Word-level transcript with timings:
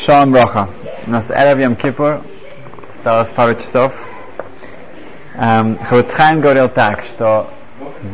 Шалом 0.00 0.32
Броха. 0.32 0.70
У 1.06 1.10
нас 1.10 1.30
Эрев 1.30 1.58
Йом 1.58 1.76
Кипур. 1.76 2.22
Осталось 2.96 3.30
пару 3.32 3.54
часов. 3.54 3.92
Эм, 5.34 5.78
Хавицхайм 5.78 6.40
говорил 6.40 6.70
так, 6.70 7.02
что 7.04 7.50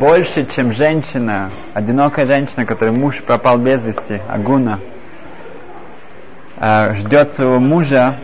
больше, 0.01 0.47
чем 0.47 0.73
женщина, 0.73 1.49
одинокая 1.75 2.27
женщина, 2.27 2.67
которой 2.67 2.91
муж 2.91 3.23
пропал 3.23 3.59
без 3.59 3.85
вести, 3.85 4.21
Агуна, 4.29 4.81
э, 6.57 6.95
ждет 6.95 7.35
своего 7.35 7.61
мужа, 7.61 8.19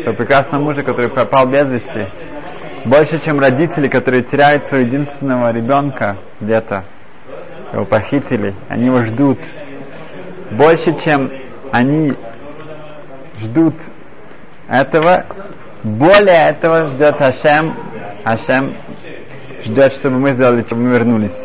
своего 0.00 0.14
прекрасного 0.14 0.62
мужа, 0.62 0.82
который 0.82 1.10
пропал 1.10 1.46
без 1.46 1.70
вести, 1.70 2.08
больше, 2.86 3.20
чем 3.20 3.38
родители, 3.38 3.86
которые 3.86 4.24
теряют 4.24 4.66
своего 4.66 4.86
единственного 4.88 5.52
ребенка 5.52 6.16
где-то, 6.40 6.84
его 7.72 7.84
похитили, 7.84 8.52
они 8.68 8.86
его 8.86 9.04
ждут. 9.04 9.38
Больше, 10.50 10.98
чем 10.98 11.30
они 11.70 12.14
ждут 13.38 13.74
этого, 14.68 15.26
более 15.82 16.48
этого 16.50 16.86
ждет 16.88 17.16
Хашем, 17.18 17.76
Хашем 18.24 18.74
ждет, 19.64 19.92
чтобы 19.92 20.18
мы 20.18 20.32
сделали, 20.32 20.62
чтобы 20.62 20.82
мы 20.82 20.90
вернулись. 20.90 21.38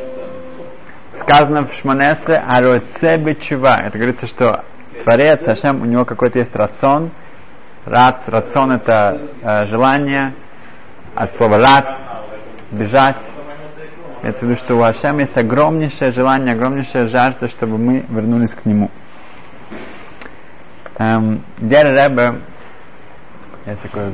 Сказано 1.19 1.67
в 1.67 1.73
Шманесре, 1.73 2.37
Ароцебе 2.37 3.35
чува. 3.35 3.77
Это 3.81 3.97
говорится, 3.97 4.27
что 4.27 4.63
Творец, 5.03 5.43
Хашем, 5.43 5.81
у 5.81 5.85
него 5.85 6.05
какой-то 6.05 6.39
есть 6.39 6.55
рацион. 6.55 7.11
Рац, 7.85 8.27
рацион 8.27 8.73
это 8.73 9.21
э, 9.41 9.65
желание, 9.65 10.35
от 11.15 11.33
слова 11.35 11.57
рац, 11.57 11.95
бежать. 12.71 13.23
Это 14.21 14.39
в 14.39 14.43
виду, 14.43 14.55
что 14.55 14.75
у 14.75 14.81
Хашем 14.81 15.19
есть 15.19 15.37
огромнейшее 15.37 16.11
желание, 16.11 16.53
огромнейшая 16.53 17.07
жажда, 17.07 17.47
чтобы 17.47 17.77
мы 17.77 18.05
вернулись 18.09 18.53
к 18.53 18.65
нему. 18.65 18.89
Эм, 20.99 21.45
Гер 21.59 21.87
Ребе, 21.87 22.41
есть 23.65 23.81
такой 23.83 24.11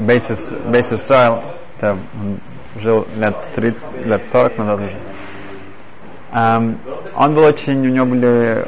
Бейсис 0.00 0.92
Исраил, 0.92 1.44
это 1.76 1.92
он 1.92 2.40
жил 2.74 3.06
лет 3.14 3.36
30, 3.54 4.04
лет 4.04 4.24
40 4.32 4.58
назад 4.58 4.80
уже. 4.80 4.98
Um, 6.32 6.78
он 7.14 7.34
был 7.36 7.44
очень, 7.44 7.86
у 7.86 7.90
него 7.90 8.06
были 8.06 8.66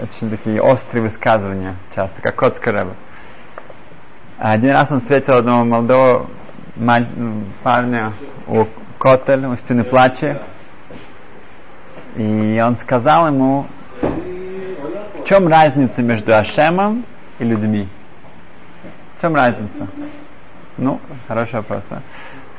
очень 0.00 0.30
такие 0.30 0.62
острые 0.62 1.02
высказывания 1.02 1.74
часто, 1.92 2.22
как 2.22 2.36
Коцка 2.36 2.70
Рэбе. 2.70 2.94
Один 4.38 4.70
раз 4.70 4.92
он 4.92 5.00
встретил 5.00 5.34
одного 5.34 5.64
молодого 5.64 6.30
парня 7.64 8.12
у 8.46 8.66
Котель, 9.00 9.46
у 9.46 9.56
стены 9.56 9.82
плача, 9.82 10.42
и 12.14 12.60
он 12.64 12.76
сказал 12.76 13.26
ему, 13.26 13.66
чем 15.26 15.48
разница 15.48 16.02
между 16.02 16.34
Ашемом 16.34 17.04
и 17.38 17.44
людьми? 17.44 17.88
В 19.16 19.20
чем 19.20 19.34
разница? 19.34 19.88
Ну, 20.76 21.00
хороший 21.28 21.56
вопрос, 21.56 21.84
да? 21.90 22.02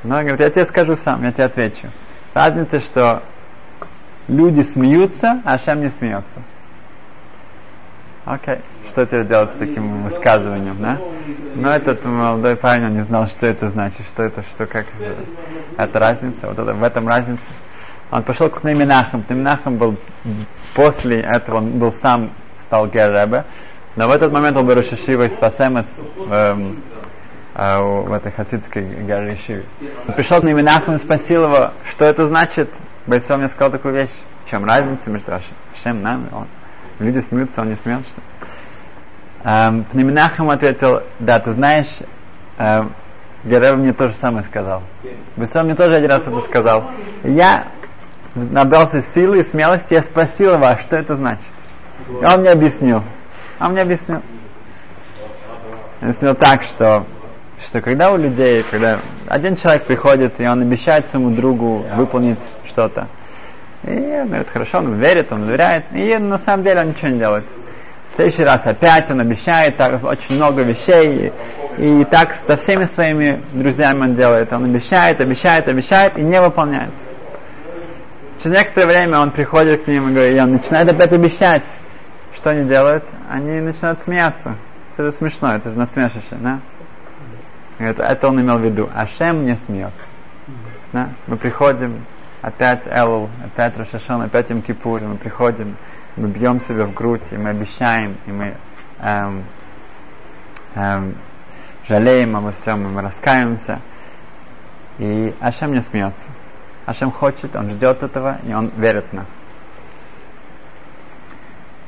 Но 0.04 0.18
он 0.18 0.22
говорит, 0.22 0.42
я 0.42 0.50
тебе 0.50 0.66
скажу 0.66 0.96
сам, 0.96 1.24
я 1.24 1.32
тебе 1.32 1.46
отвечу. 1.46 1.90
Разница, 2.34 2.80
что 2.80 3.24
люди 4.28 4.62
смеются, 4.62 5.42
а 5.46 5.54
Ашем 5.54 5.82
не 5.82 5.90
смеется. 5.90 6.42
Окей, 8.26 8.60
что 8.90 9.06
тебе 9.06 9.26
делать 9.26 9.52
с 9.52 9.58
таким 9.58 10.04
высказыванием, 10.04 10.82
да? 10.82 10.98
Но 11.56 11.70
этот 11.70 12.06
молодой 12.06 12.56
парень, 12.56 12.86
он 12.86 12.94
не 12.94 13.04
знал, 13.04 13.28
что 13.28 13.48
это 13.48 13.68
значит, 13.68 14.06
что 14.08 14.24
это, 14.24 14.44
что, 14.44 14.66
как 14.66 14.86
это 15.78 16.00
разница, 16.00 16.48
вот 16.48 16.58
это, 16.58 16.74
в 16.74 16.84
этом 16.84 17.08
разница. 17.08 17.44
Он 18.12 18.24
пошел 18.24 18.50
к 18.50 18.64
Нейминахам. 18.64 19.26
Нейминахам 19.28 19.78
был 19.78 19.98
после 20.74 21.20
этого, 21.20 21.58
он 21.58 21.80
был 21.80 21.92
сам, 21.92 22.32
стал 22.74 22.88
Герребе, 22.88 23.46
но 23.96 24.08
в 24.08 24.12
этот 24.12 24.32
момент 24.32 24.58
он 24.58 24.66
был 24.66 24.74
Рошишивой 24.74 25.30
с 25.30 25.36
Фасемес, 25.36 25.88
эм, 26.32 26.84
а, 27.54 27.80
в 27.80 28.12
этой 28.12 28.32
хасидской 28.32 28.84
горе 29.04 29.36
Шиве. 29.36 29.66
Пришел 30.16 30.42
к 30.42 30.44
Неминахам 30.44 30.96
и 30.96 30.98
спросил 30.98 31.44
его, 31.44 31.74
что 31.92 32.06
это 32.06 32.26
значит. 32.26 32.72
Байсов 33.06 33.38
мне 33.38 33.50
сказал 33.50 33.72
такую 33.72 33.94
вещь. 33.94 34.14
В 34.44 34.50
чем 34.50 34.66
разница 34.66 35.08
между 35.12 35.34
Ашем, 35.36 36.02
нами? 36.02 36.30
Он. 36.32 36.48
Люди 36.98 37.20
смеются, 37.20 37.62
он 37.62 37.70
не 37.70 37.76
смеется. 37.76 38.22
Эм, 39.44 39.84
Пнеминахам 39.84 40.50
ответил, 40.50 41.04
да, 41.20 41.40
ты 41.40 41.52
знаешь, 41.52 42.00
э, 42.58 42.82
Герев 43.44 43.78
мне 43.78 43.94
тоже 43.94 44.14
самое 44.16 44.46
сказал. 44.46 44.82
Байсов 45.36 45.64
мне 45.64 45.76
тоже 45.76 45.96
один 45.96 46.10
раз 46.10 46.24
это 46.24 46.40
сказал. 46.42 46.90
Я 47.24 47.68
набрался 48.34 49.04
силы 49.14 49.40
и 49.40 49.44
смелости, 49.44 49.94
я 49.94 50.02
спросил 50.02 50.54
его, 50.56 50.66
а 50.66 50.80
что 50.80 50.98
это 50.98 51.16
значит. 51.16 51.46
И 52.10 52.34
он 52.34 52.42
мне 52.42 52.52
объяснил. 52.52 53.04
Он 53.60 53.72
мне 53.72 53.82
объяснил. 53.82 54.22
Объяснил 56.02 56.36
так, 56.36 56.64
что 56.64 57.06
что 57.68 57.82
когда 57.82 58.12
у 58.12 58.18
людей, 58.18 58.64
когда 58.70 59.00
один 59.28 59.56
человек 59.56 59.86
приходит, 59.86 60.40
и 60.40 60.46
он 60.46 60.62
обещает 60.62 61.08
своему 61.08 61.32
другу 61.32 61.86
выполнить 61.96 62.40
что-то, 62.66 63.08
и 63.84 63.90
он 63.92 64.28
говорит, 64.28 64.50
хорошо, 64.50 64.80
он 64.80 65.00
верит, 65.00 65.32
он 65.32 65.46
доверяет, 65.46 65.86
и 65.94 66.18
на 66.18 66.38
самом 66.38 66.64
деле 66.64 66.82
он 66.82 66.90
ничего 66.90 67.10
не 67.10 67.20
делает. 67.20 67.46
В 68.12 68.16
следующий 68.16 68.44
раз 68.44 68.66
опять 68.66 69.10
он 69.10 69.22
обещает 69.22 69.76
так, 69.76 70.04
очень 70.04 70.36
много 70.36 70.62
вещей, 70.62 71.34
и, 71.78 72.02
и 72.02 72.06
так 72.06 72.34
со 72.46 72.58
всеми 72.58 72.84
своими 72.84 73.42
друзьями 73.54 74.02
он 74.02 74.16
делает. 74.16 74.54
Он 74.54 74.66
обещает, 74.66 75.20
обещает, 75.20 75.68
обещает 75.68 76.16
и 76.18 76.22
не 76.22 76.40
выполняет. 76.40 76.94
Через 78.38 78.58
некоторое 78.58 78.86
время 78.86 79.20
он 79.20 79.32
приходит 79.32 79.84
к 79.84 79.88
ним 79.88 80.10
и, 80.10 80.14
говорит, 80.14 80.38
и 80.38 80.42
он 80.42 80.52
начинает 80.52 80.94
опять 80.94 81.12
обещать. 81.12 81.64
Что 82.44 82.50
они 82.50 82.68
делают? 82.68 83.06
Они 83.30 83.62
начинают 83.62 84.02
смеяться. 84.02 84.58
Это 84.98 85.12
смешно, 85.12 85.56
это 85.56 85.72
же 85.72 85.78
насмешище, 85.78 86.36
да? 86.42 86.60
Это, 87.80 88.04
это 88.04 88.28
он 88.28 88.42
имел 88.42 88.58
в 88.58 88.66
виду. 88.66 88.90
Ашем 88.94 89.46
не 89.46 89.56
смеется. 89.56 90.06
Да? 90.92 91.12
Мы 91.28 91.38
приходим, 91.38 92.04
опять 92.42 92.86
Элул, 92.86 93.30
опять 93.46 93.78
Рошашон, 93.78 94.24
опять 94.24 94.52
Им 94.52 94.62
Кипур, 94.62 95.00
мы 95.00 95.16
приходим, 95.16 95.78
мы 96.18 96.28
бьем 96.28 96.60
себя 96.60 96.86
в 96.86 96.94
грудь, 96.94 97.24
и 97.32 97.38
мы 97.38 97.52
обещаем, 97.52 98.18
и 98.26 98.32
мы 98.34 98.58
эм, 99.00 99.46
эм, 100.76 101.16
жалеем 101.86 102.36
обо 102.36 102.52
всем, 102.52 102.86
и 102.86 102.90
мы 102.90 103.04
раскаиваемся. 103.04 103.80
И 104.98 105.34
Ашем 105.40 105.72
не 105.72 105.82
смеется. 105.82 106.30
Ашем 106.86 107.10
хочет, 107.10 107.56
он 107.56 107.70
ждет 107.70 108.04
этого, 108.04 108.40
и 108.44 108.54
он 108.54 108.68
верит 108.76 109.08
в 109.08 109.14
нас. 109.14 109.43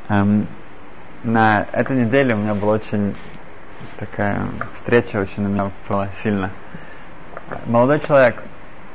Эм, 0.07 0.47
на 1.23 1.65
этой 1.71 1.97
неделе 1.97 2.35
у 2.35 2.37
меня 2.37 2.53
был 2.53 2.69
очень 2.69 3.15
такая 3.97 4.47
встреча 4.75 5.17
очень 5.17 5.43
на 5.43 5.47
меня 5.47 5.71
была 5.89 6.09
сильно. 6.21 6.51
Молодой 7.65 7.99
человек 8.01 8.43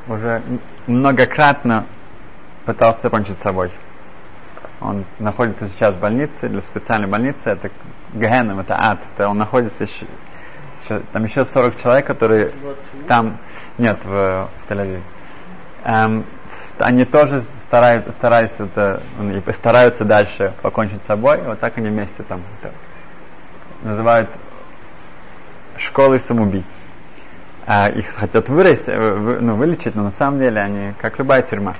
уже 0.06 0.43
многократно 0.87 1.87
пытался 2.65 3.10
кончить 3.10 3.38
собой. 3.41 3.72
Он 4.81 5.04
находится 5.19 5.69
сейчас 5.69 5.94
в 5.97 6.00
больнице, 6.00 6.48
для 6.48 6.62
специальной 6.62 7.09
больницы, 7.09 7.50
это 7.50 7.71
Геном, 8.15 8.60
это 8.60 8.75
ад, 8.78 9.00
это 9.15 9.28
он 9.28 9.38
находится 9.38 9.84
еще, 9.84 10.06
еще, 10.82 11.00
там 11.12 11.25
еще 11.25 11.44
40 11.44 11.77
человек, 11.77 12.06
которые 12.06 12.53
там, 13.09 13.38
нет, 13.78 13.98
в, 14.04 14.09
в 14.09 14.71
Тель-Авиве. 14.71 15.03
Эм, 15.84 16.25
они 16.80 17.04
тоже 17.04 17.44
стараются, 17.66 18.12
стараются, 18.12 18.64
это, 18.64 19.02
стараются 19.52 20.04
дальше 20.04 20.52
покончить 20.62 21.02
с 21.02 21.06
собой, 21.06 21.42
вот 21.42 21.60
так 21.60 21.76
они 21.78 21.88
вместе 21.88 22.22
там 22.22 22.42
это, 22.60 22.72
называют 23.82 24.30
школы 25.76 26.18
самоубийц. 26.18 26.64
А 27.66 27.88
их 27.88 28.08
хотят 28.08 28.48
вырастить, 28.48 28.88
э, 28.88 29.38
ну, 29.41 29.56
вылечить, 29.56 29.94
но 29.94 30.02
на 30.02 30.10
самом 30.10 30.38
деле 30.38 30.60
они 30.60 30.94
как 31.00 31.18
любая 31.18 31.42
тюрьма. 31.42 31.74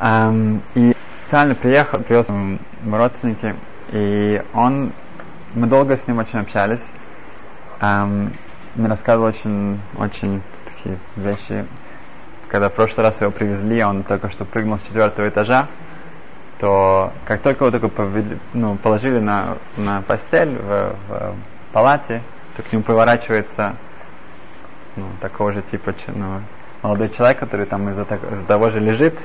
Um, 0.00 0.60
и 0.74 0.96
специально 1.22 1.54
приехал, 1.54 2.02
привез 2.02 2.28
родственники, 2.90 3.54
и 3.92 4.42
он, 4.54 4.92
мы 5.54 5.66
долго 5.66 5.96
с 5.96 6.08
ним 6.08 6.18
очень 6.18 6.38
общались. 6.38 6.82
Um, 7.80 8.32
мне 8.74 8.88
рассказывал 8.88 9.28
очень, 9.28 9.80
очень 9.98 10.42
такие 10.64 10.98
вещи. 11.16 11.66
Когда 12.50 12.68
в 12.68 12.74
прошлый 12.74 13.06
раз 13.06 13.20
его 13.20 13.30
привезли, 13.30 13.82
он 13.84 14.02
только 14.02 14.28
что 14.28 14.44
прыгнул 14.44 14.78
с 14.78 14.82
четвертого 14.82 15.28
этажа, 15.28 15.68
то 16.58 17.12
как 17.24 17.40
только 17.42 17.64
его 17.64 17.70
только 17.70 17.88
повели, 17.88 18.38
ну, 18.52 18.76
положили 18.76 19.20
на, 19.20 19.58
на 19.76 20.02
постель 20.02 20.58
в, 20.58 20.96
в 21.08 21.34
палате, 21.72 22.22
то 22.56 22.62
к 22.62 22.72
нему 22.72 22.82
поворачивается 22.82 23.76
ну, 24.96 25.06
такого 25.20 25.52
же 25.52 25.62
типа 25.62 25.94
ну, 26.08 26.42
молодой 26.82 27.10
человек, 27.10 27.38
который 27.38 27.66
там 27.66 27.88
из-за, 27.90 28.02
из 28.02 28.44
того 28.46 28.70
же 28.70 28.80
лежит, 28.80 29.18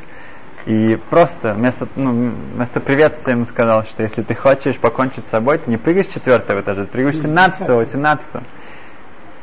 и 0.66 0.96
просто 1.10 1.54
вместо, 1.54 1.88
ну, 1.96 2.12
вместо 2.54 2.80
приветствия 2.80 3.34
ему 3.34 3.46
сказал, 3.46 3.84
что 3.84 4.04
если 4.04 4.22
ты 4.24 4.34
хочешь 4.36 4.78
покончить 4.80 5.28
с 5.28 5.30
собой, 5.30 5.58
ты 5.58 5.70
не 5.70 5.78
прыгаешь 5.78 6.08
с 6.08 6.14
четвертого 6.14 6.62
этажа, 6.62 6.86
ты 6.86 6.92
прыгаешь 6.92 7.18
с 7.18 7.22
семнадцатого, 7.22 7.78
восемнадцатого. 7.78 8.44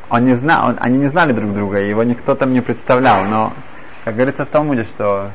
Он 0.09 0.25
не 0.25 0.35
знал, 0.35 0.69
он, 0.69 0.77
они 0.79 0.97
не 0.99 1.07
знали 1.07 1.31
друг 1.31 1.53
друга, 1.53 1.79
его 1.79 2.03
никто 2.03 2.35
там 2.35 2.51
не 2.53 2.61
представлял, 2.61 3.23
но, 3.25 3.53
как 4.03 4.15
говорится 4.15 4.45
в 4.45 4.49
Талмуде, 4.49 4.83
что 4.83 5.31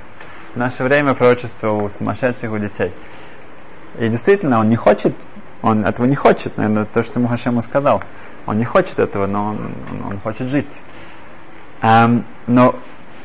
в 0.54 0.56
наше 0.56 0.82
время 0.82 1.14
пророчество 1.14 1.72
у 1.72 1.90
сумасшедших, 1.90 2.50
у 2.52 2.58
детей. 2.58 2.92
И 3.98 4.08
действительно, 4.08 4.60
он 4.60 4.68
не 4.68 4.76
хочет 4.76 5.14
Он 5.62 5.84
этого 5.84 6.06
не 6.06 6.14
хочет, 6.14 6.56
наверное, 6.56 6.84
то, 6.84 7.02
что 7.02 7.18
ему 7.18 7.62
сказал. 7.62 8.02
Он 8.46 8.58
не 8.58 8.64
хочет 8.64 8.98
этого, 8.98 9.26
но 9.26 9.48
он, 9.48 9.74
он, 10.06 10.20
хочет 10.20 10.48
жить. 10.48 10.68
Um, 11.82 12.24
но 12.46 12.76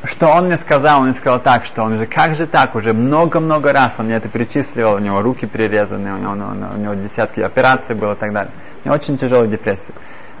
что 0.04 0.28
он 0.28 0.46
мне 0.46 0.58
сказал, 0.58 1.00
он 1.00 1.08
мне 1.08 1.14
сказал 1.14 1.40
так, 1.40 1.64
что 1.64 1.82
он 1.82 1.96
же, 1.98 2.06
как 2.06 2.34
же 2.34 2.46
так, 2.46 2.74
уже 2.74 2.92
много-много 2.92 3.72
раз 3.72 3.94
он 3.98 4.06
мне 4.06 4.16
это 4.16 4.28
перечислил, 4.28 4.94
у 4.94 4.98
него 4.98 5.22
руки 5.22 5.46
перерезаны, 5.46 6.12
у 6.12 6.18
него, 6.18 6.32
у 6.32 6.76
него 6.78 6.94
десятки 6.94 7.40
операций 7.40 7.94
было 7.94 8.12
и 8.12 8.16
так 8.16 8.32
далее. 8.32 8.52
У 8.82 8.88
него 8.88 8.96
очень 8.96 9.16
тяжелая 9.16 9.46
депрессия. 9.46 9.94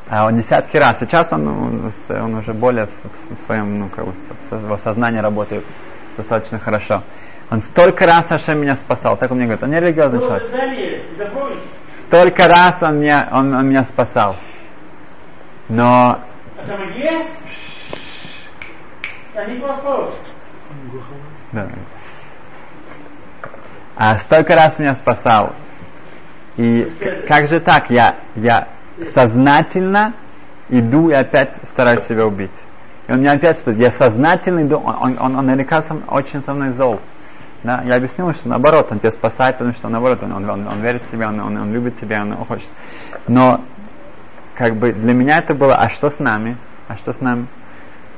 А 0.08 0.26
он 0.26 0.36
десятки 0.36 0.76
раз. 0.76 0.98
Сейчас 0.98 1.32
он, 1.32 1.48
он, 1.48 1.92
он 2.10 2.34
уже 2.34 2.52
более 2.52 2.86
в, 2.86 3.36
в 3.36 3.40
своем, 3.46 3.78
ну, 3.78 3.88
как 3.88 4.04
бы, 4.06 4.12
его 4.50 4.76
сознание 4.76 5.22
работает 5.22 5.64
достаточно 6.16 6.58
хорошо. 6.58 7.02
Он 7.50 7.60
столько 7.60 8.06
раз 8.06 8.30
Ашем 8.30 8.60
меня 8.60 8.76
спасал. 8.76 9.16
Так 9.16 9.30
он 9.30 9.38
мне 9.38 9.46
говорит, 9.46 9.62
он 9.62 9.70
не 9.70 9.80
религиозный 9.80 10.20
человек. 10.20 10.50
Столько 12.06 12.44
раз 12.44 12.82
он 12.82 13.00
меня, 13.00 13.28
он, 13.32 13.54
он 13.54 13.68
меня 13.68 13.84
спасал. 13.84 14.36
Но... 15.68 16.20
Да. 21.52 21.68
А 23.96 24.18
столько 24.18 24.54
раз 24.54 24.78
меня 24.78 24.94
спасал. 24.94 25.54
И 26.56 26.84
как 27.28 27.46
же 27.46 27.60
так? 27.60 27.90
Я, 27.90 28.16
я 28.34 28.73
сознательно 29.12 30.14
иду 30.68 31.08
и 31.08 31.12
опять 31.12 31.56
стараюсь 31.64 32.02
себя 32.02 32.26
убить. 32.26 32.52
И 33.06 33.12
он 33.12 33.18
мне 33.18 33.30
опять 33.30 33.58
спрашивает, 33.58 33.92
я 33.92 33.98
сознательно 33.98 34.60
иду, 34.60 34.78
он, 34.78 35.18
он, 35.18 35.36
он, 35.36 35.46
наверняка 35.46 35.82
сам, 35.82 36.04
очень 36.08 36.40
со 36.40 36.54
мной 36.54 36.72
зол. 36.72 37.00
Да? 37.62 37.82
Я 37.84 37.96
объяснил, 37.96 38.32
что 38.32 38.48
наоборот, 38.48 38.88
он 38.90 38.98
тебя 38.98 39.10
спасает, 39.10 39.56
потому 39.56 39.72
что 39.72 39.88
наоборот, 39.88 40.22
он, 40.22 40.32
он, 40.32 40.48
он, 40.48 40.66
он 40.66 40.80
верит 40.80 41.02
в 41.02 41.10
тебя, 41.10 41.28
он, 41.28 41.40
он, 41.40 41.56
он 41.56 41.72
любит 41.72 41.98
тебя, 41.98 42.22
он, 42.22 42.34
хочет. 42.44 42.68
Но 43.26 43.64
как 44.54 44.76
бы 44.76 44.92
для 44.92 45.12
меня 45.12 45.38
это 45.38 45.54
было, 45.54 45.74
а 45.74 45.88
что 45.88 46.08
с 46.08 46.18
нами? 46.18 46.56
А 46.88 46.96
что 46.96 47.12
с 47.12 47.20
нами? 47.20 47.48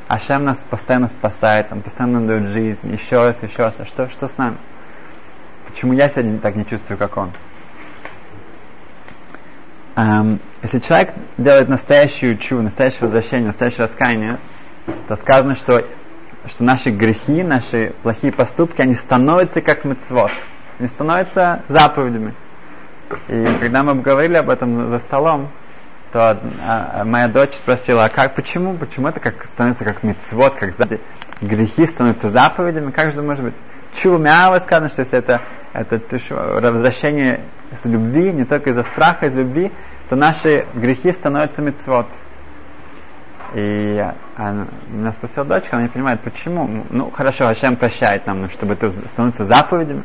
Ашем 0.08 0.44
нас 0.44 0.64
постоянно 0.70 1.08
спасает, 1.08 1.73
он 1.73 1.82
постоянно 1.82 2.25
дает 2.26 2.49
жизнь, 2.49 2.93
еще 2.93 3.17
раз, 3.17 3.43
еще 3.43 3.64
раз. 3.64 3.81
А 3.81 3.84
что, 3.84 4.08
что 4.08 4.28
с 4.28 4.38
нами? 4.38 4.56
Почему 5.67 5.94
я 5.94 6.08
сегодня 6.08 6.38
так 6.38 6.55
не 6.55 6.64
чувствую, 6.64 6.96
как 6.96 7.17
он? 7.17 7.32
Um, 9.96 10.40
если 10.62 10.78
человек 10.81 11.14
делает 11.38 11.70
настоящую 11.70 12.37
чу, 12.37 12.60
настоящее 12.60 13.02
возвращение, 13.02 13.46
настоящее 13.46 13.84
раскаяние, 13.84 14.38
то 15.08 15.16
сказано, 15.16 15.54
что, 15.54 15.87
что 16.44 16.64
наши 16.64 16.90
грехи, 16.90 17.43
наши 17.43 17.94
плохие 18.02 18.31
поступки, 18.31 18.82
они 18.82 18.94
становятся 18.94 19.62
как 19.62 19.84
мецвод. 19.84 20.31
Они 20.78 20.88
становятся 20.88 21.62
заповедями. 21.69 22.34
И 23.28 23.44
когда 23.58 23.82
мы 23.82 23.94
говорили 24.02 24.34
об 24.37 24.50
этом 24.50 24.90
за 24.90 24.98
столом, 24.98 25.50
то 26.12 26.31
а, 26.31 27.00
а, 27.00 27.04
моя 27.04 27.28
дочь 27.28 27.54
спросила, 27.54 28.04
а 28.04 28.08
как, 28.10 28.34
почему, 28.34 28.76
почему 28.76 29.08
это 29.08 29.20
как 29.20 29.44
становится 29.46 29.84
как 29.84 30.02
мецвод, 30.02 30.54
как 30.56 30.75
грехи 31.40 31.87
становятся 31.87 32.31
заповедями, 32.31 32.90
как 32.90 33.14
же 33.14 33.22
может 33.22 33.44
быть? 33.44 33.54
Чува 33.96 34.19
мява 34.19 34.58
сказано, 34.58 34.88
что 34.88 35.00
если 35.00 35.19
это, 35.19 35.43
это 35.72 36.72
возвращение 36.72 37.44
с 37.72 37.84
любви, 37.84 38.32
не 38.32 38.44
только 38.44 38.70
из-за 38.70 38.82
страха, 38.84 39.26
из 39.26 39.34
любви, 39.34 39.72
то 40.08 40.16
наши 40.16 40.66
грехи 40.75 41.12
становятся 41.12 41.62
мецвод. 41.62 42.06
И 43.54 43.98
она, 44.37 44.66
меня 44.88 45.12
спросила 45.12 45.46
дочка, 45.46 45.76
она 45.76 45.84
не 45.84 45.88
понимает, 45.88 46.20
почему. 46.20 46.84
Ну, 46.90 47.10
хорошо, 47.10 47.44
Хашем 47.44 47.76
прощает 47.76 48.26
нам, 48.26 48.43
но 48.43 48.48
чтобы 48.48 48.75
это 48.75 48.90
становится 48.90 49.44
заповедями. 49.44 50.04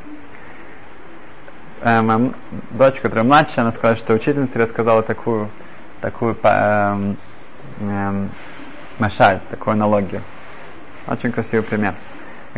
Эм, 1.81 2.35
дочка, 2.71 3.01
которая 3.01 3.25
младшая, 3.25 3.65
она 3.65 3.71
сказала, 3.71 3.97
что 3.97 4.13
учительница 4.13 4.59
рассказала 4.59 5.01
такую, 5.01 5.49
такую 5.99 6.37
эм, 6.43 7.17
эм, 7.79 8.29
машаль, 8.99 9.41
такую 9.49 9.73
аналогию. 9.73 10.21
Очень 11.07 11.31
красивый 11.31 11.63
пример. 11.65 11.95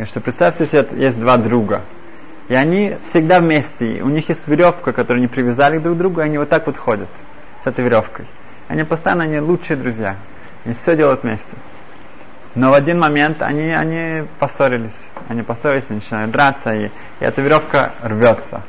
Что 0.02 0.20
представьте 0.20 0.66
себе, 0.66 0.86
есть 1.00 1.18
два 1.18 1.36
друга. 1.36 1.82
И 2.48 2.54
они 2.54 2.96
всегда 3.04 3.40
вместе. 3.40 4.02
У 4.02 4.08
них 4.08 4.28
есть 4.28 4.46
веревка, 4.48 4.92
которую 4.92 5.20
они 5.20 5.28
привязали 5.28 5.78
друг 5.78 5.94
к 5.94 5.98
другу, 5.98 6.20
и 6.20 6.24
они 6.24 6.36
вот 6.36 6.48
так 6.48 6.66
вот 6.66 6.76
ходят 6.76 7.08
с 7.62 7.66
этой 7.66 7.84
веревкой. 7.84 8.26
Они 8.66 8.82
постоянно, 8.82 9.24
они 9.24 9.38
лучшие 9.38 9.76
друзья. 9.76 10.18
Они 10.64 10.74
все 10.74 10.96
делают 10.96 11.22
вместе. 11.22 11.56
Но 12.56 12.70
в 12.70 12.74
один 12.74 12.98
момент 12.98 13.40
они, 13.40 13.72
они 13.72 14.26
поссорились. 14.40 14.96
Они 15.28 15.42
поссорились, 15.42 15.88
начинают 15.88 16.32
драться, 16.32 16.70
и, 16.70 16.86
и 16.86 16.90
эта 17.20 17.40
веревка 17.40 17.94
рвется. 18.02 18.62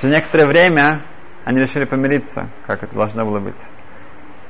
Через 0.00 0.16
некоторое 0.16 0.46
время 0.46 1.02
они 1.44 1.60
решили 1.60 1.84
помириться, 1.84 2.48
как 2.66 2.82
это 2.82 2.94
должно 2.94 3.24
было 3.24 3.38
быть. 3.38 3.54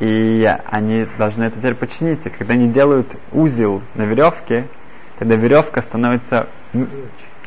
И 0.01 0.45
они 0.67 1.07
должны 1.19 1.45
это 1.45 1.59
теперь 1.59 1.75
починить. 1.75 2.25
И 2.27 2.31
когда 2.31 2.55
они 2.55 2.69
делают 2.69 3.15
узел 3.33 3.83
на 3.95 4.03
веревке, 4.03 4.67
тогда 5.19 5.37
веревка 5.37 5.83
становится 5.83 6.49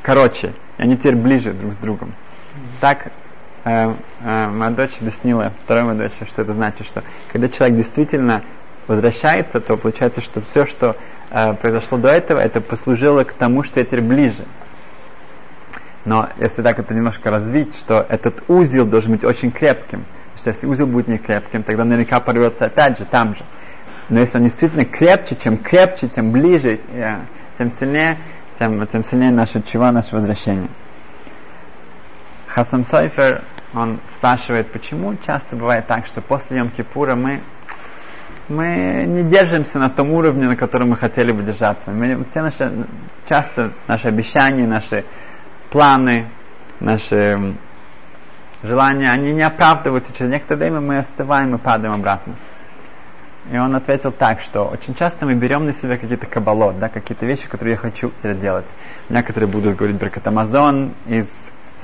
короче. 0.01 0.53
И 0.77 0.81
они 0.81 0.97
теперь 0.97 1.15
ближе 1.15 1.53
друг 1.53 1.73
с 1.73 1.77
другом. 1.77 2.13
Так 2.79 3.11
э, 3.65 3.93
э, 4.21 4.47
моя 4.47 4.71
дочь 4.71 4.97
объяснила, 4.99 5.53
второй 5.63 5.83
моя 5.83 6.09
дочь, 6.09 6.27
что 6.27 6.41
это 6.41 6.53
значит, 6.53 6.87
что 6.87 7.03
когда 7.31 7.49
человек 7.49 7.77
действительно 7.77 8.43
возвращается, 8.87 9.59
то 9.59 9.75
получается, 9.75 10.21
что 10.21 10.41
все, 10.41 10.65
что 10.65 10.95
э, 11.29 11.53
произошло 11.55 11.97
до 11.97 12.09
этого, 12.09 12.39
это 12.39 12.61
послужило 12.61 13.23
к 13.23 13.33
тому, 13.33 13.63
что 13.63 13.79
я 13.79 13.85
теперь 13.85 14.01
ближе. 14.01 14.45
Но 16.05 16.29
если 16.39 16.61
так 16.61 16.79
это 16.79 16.93
немножко 16.93 17.29
развить, 17.29 17.75
что 17.77 18.05
этот 18.07 18.43
узел 18.47 18.85
должен 18.85 19.11
быть 19.11 19.25
очень 19.25 19.51
крепким. 19.51 20.05
Потому 20.05 20.37
что 20.37 20.49
если 20.51 20.67
узел 20.67 20.87
будет 20.87 21.09
не 21.09 21.17
крепким, 21.17 21.63
тогда 21.63 21.83
наверняка 21.83 22.21
порвется 22.21 22.65
опять 22.65 22.97
же 22.97 23.03
там 23.03 23.35
же. 23.35 23.43
Но 24.07 24.19
если 24.21 24.37
он 24.37 24.45
действительно 24.45 24.85
крепче, 24.85 25.35
чем 25.35 25.57
крепче, 25.57 26.07
тем 26.07 26.31
ближе, 26.31 26.79
э, 26.93 27.17
тем 27.57 27.71
сильнее, 27.71 28.17
тем, 28.59 28.85
тем 28.87 29.03
сильнее 29.03 29.31
наше 29.31 29.61
чего, 29.61 29.91
наше 29.91 30.15
возвращение. 30.15 30.69
Хасам 32.47 32.83
Сайфер, 32.83 33.43
он 33.73 33.99
спрашивает, 34.17 34.71
почему 34.71 35.15
часто 35.25 35.55
бывает 35.55 35.87
так, 35.87 36.05
что 36.07 36.21
после 36.21 36.59
Йом-Кипура 36.59 37.15
мы 37.15 37.41
мы 38.49 39.03
не 39.05 39.23
держимся 39.23 39.77
на 39.77 39.89
том 39.89 40.11
уровне, 40.11 40.47
на 40.47 40.55
котором 40.55 40.89
мы 40.89 40.95
хотели 40.95 41.31
бы 41.31 41.43
держаться. 41.43 41.91
Мы, 41.91 42.23
все 42.25 42.41
наши, 42.41 42.87
часто 43.27 43.73
наши 43.87 44.07
обещания, 44.07 44.65
наши 44.65 45.03
планы, 45.69 46.29
наши 46.79 47.55
желания, 48.63 49.09
они 49.11 49.33
не 49.33 49.43
оправдываются. 49.43 50.13
Через 50.13 50.31
некоторое 50.31 50.59
время 50.59 50.81
мы 50.81 50.99
остываем 50.99 51.55
и 51.55 51.57
падаем 51.57 51.93
обратно. 51.93 52.35
И 53.51 53.57
он 53.57 53.75
ответил 53.75 54.11
так, 54.11 54.41
что 54.41 54.65
очень 54.65 54.93
часто 54.95 55.25
мы 55.25 55.33
берем 55.33 55.65
на 55.65 55.73
себя 55.73 55.97
какие-то 55.97 56.27
кабалот, 56.27 56.79
да, 56.79 56.89
какие-то 56.89 57.25
вещи, 57.25 57.47
которые 57.47 57.73
я 57.73 57.77
хочу 57.77 58.11
делать. 58.23 58.65
Некоторые 59.09 59.49
будут 59.49 59.77
говорить 59.77 59.97
Беркат 59.97 60.27
Амазон 60.27 60.93
из 61.05 61.27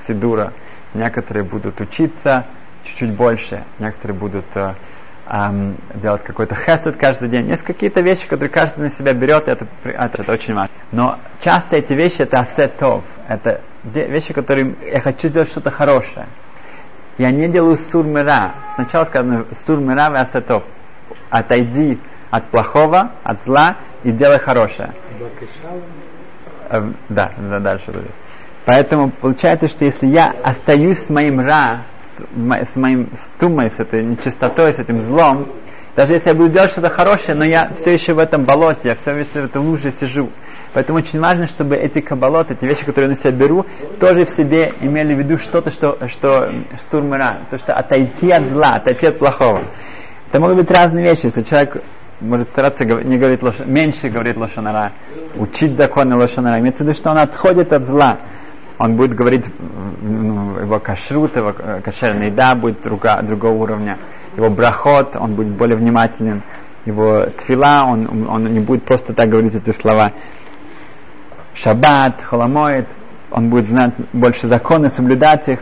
Сидура, 0.06 0.52
некоторые 0.92 1.44
будут 1.44 1.80
учиться 1.80 2.46
чуть-чуть 2.84 3.16
больше, 3.16 3.64
некоторые 3.78 4.18
будут 4.18 4.44
эм, 4.54 5.76
делать 5.94 6.22
какой-то 6.22 6.54
хесед 6.54 6.96
каждый 6.96 7.30
день. 7.30 7.48
Есть 7.48 7.62
какие-то 7.62 8.00
вещи, 8.00 8.28
которые 8.28 8.50
каждый 8.50 8.80
на 8.80 8.90
себя 8.90 9.14
берет, 9.14 9.48
и 9.48 9.50
это, 9.50 9.66
это, 9.84 10.22
это 10.22 10.32
очень 10.32 10.54
важно. 10.54 10.74
Но 10.92 11.18
часто 11.40 11.76
эти 11.76 11.94
вещи 11.94 12.20
это 12.20 12.40
асетов, 12.40 13.04
это 13.26 13.62
вещи, 13.84 14.34
которые 14.34 14.74
я 14.92 15.00
хочу 15.00 15.28
сделать 15.28 15.48
что-то 15.48 15.70
хорошее. 15.70 16.26
Я 17.16 17.30
не 17.30 17.48
делаю 17.48 17.76
сурмира. 17.76 18.54
Сначала 18.74 19.04
сказано 19.04 19.46
сурмира 19.54 20.12
и 20.12 20.16
асетов. 20.16 20.64
Отойди 21.34 21.98
от 22.30 22.48
плохого, 22.52 23.10
от 23.24 23.42
зла 23.42 23.78
и 24.04 24.12
делай 24.12 24.38
хорошее. 24.38 24.94
Эм, 26.70 26.96
да, 27.08 27.32
да, 27.36 27.58
дальше 27.58 27.90
будет. 27.90 28.12
Поэтому 28.64 29.10
получается, 29.10 29.66
что 29.66 29.84
если 29.84 30.06
я 30.06 30.26
остаюсь 30.44 30.98
с 30.98 31.10
моим 31.10 31.40
ра, 31.40 31.86
с, 32.12 32.76
моим 32.76 33.10
стумой, 33.16 33.70
с 33.70 33.80
этой 33.80 34.04
нечистотой, 34.04 34.74
с 34.74 34.78
этим 34.78 35.00
злом, 35.00 35.48
даже 35.96 36.14
если 36.14 36.28
я 36.28 36.34
буду 36.36 36.50
делать 36.50 36.70
что-то 36.70 36.88
хорошее, 36.88 37.36
но 37.36 37.44
я 37.44 37.72
все 37.74 37.92
еще 37.92 38.14
в 38.14 38.18
этом 38.18 38.44
болоте, 38.44 38.90
я 38.90 38.94
все 38.94 39.10
еще 39.10 39.42
в 39.42 39.44
этом 39.46 39.66
луже 39.66 39.90
сижу. 39.90 40.30
Поэтому 40.72 40.98
очень 40.98 41.18
важно, 41.20 41.46
чтобы 41.46 41.74
эти 41.74 42.00
кабалот, 42.00 42.52
эти 42.52 42.64
вещи, 42.64 42.84
которые 42.84 43.06
я 43.06 43.08
на 43.10 43.16
себя 43.16 43.32
беру, 43.32 43.66
тоже 43.98 44.24
в 44.24 44.30
себе 44.30 44.72
имели 44.80 45.14
в 45.14 45.18
виду 45.18 45.38
что-то, 45.38 45.72
что, 45.72 45.98
что 46.06 46.48
стурмера, 46.78 47.46
то, 47.50 47.58
что 47.58 47.74
отойти 47.74 48.30
от 48.30 48.46
зла, 48.48 48.74
отойти 48.74 49.06
от 49.06 49.18
плохого. 49.18 49.64
Это 50.28 50.40
могут 50.40 50.56
быть 50.56 50.70
разные 50.70 51.04
вещи. 51.04 51.26
Если 51.26 51.42
человек 51.42 51.82
может 52.20 52.48
стараться 52.48 52.84
не 52.84 53.18
говорить 53.18 53.42
лош... 53.42 53.58
меньше 53.60 54.08
говорить 54.08 54.36
лошанара, 54.36 54.92
учить 55.36 55.76
законы 55.76 56.16
лошанара, 56.16 56.58
имеется 56.60 56.84
в 56.84 56.86
виду, 56.86 56.96
что 56.96 57.10
он 57.10 57.18
отходит 57.18 57.72
от 57.72 57.86
зла 57.86 58.18
он 58.78 58.96
будет 58.96 59.14
говорить, 59.14 59.44
ну, 59.58 60.58
его 60.58 60.80
кашрут, 60.80 61.36
его 61.36 61.50
э, 61.56 61.80
кошерная 61.82 62.26
еда 62.26 62.54
будет 62.54 62.82
друга, 62.82 63.20
другого 63.22 63.54
уровня, 63.54 63.98
его 64.36 64.50
брахот, 64.50 65.16
он 65.16 65.34
будет 65.34 65.56
более 65.56 65.76
внимателен, 65.76 66.42
его 66.84 67.26
твила, 67.38 67.84
он, 67.86 68.28
он 68.28 68.44
не 68.52 68.60
будет 68.60 68.84
просто 68.84 69.14
так 69.14 69.28
говорить 69.28 69.54
эти 69.54 69.70
слова. 69.70 70.12
Шаббат, 71.54 72.20
холомоид, 72.22 72.88
он 73.30 73.48
будет 73.48 73.68
знать 73.68 73.94
больше 74.12 74.48
законы, 74.48 74.88
соблюдать 74.88 75.48
их, 75.48 75.60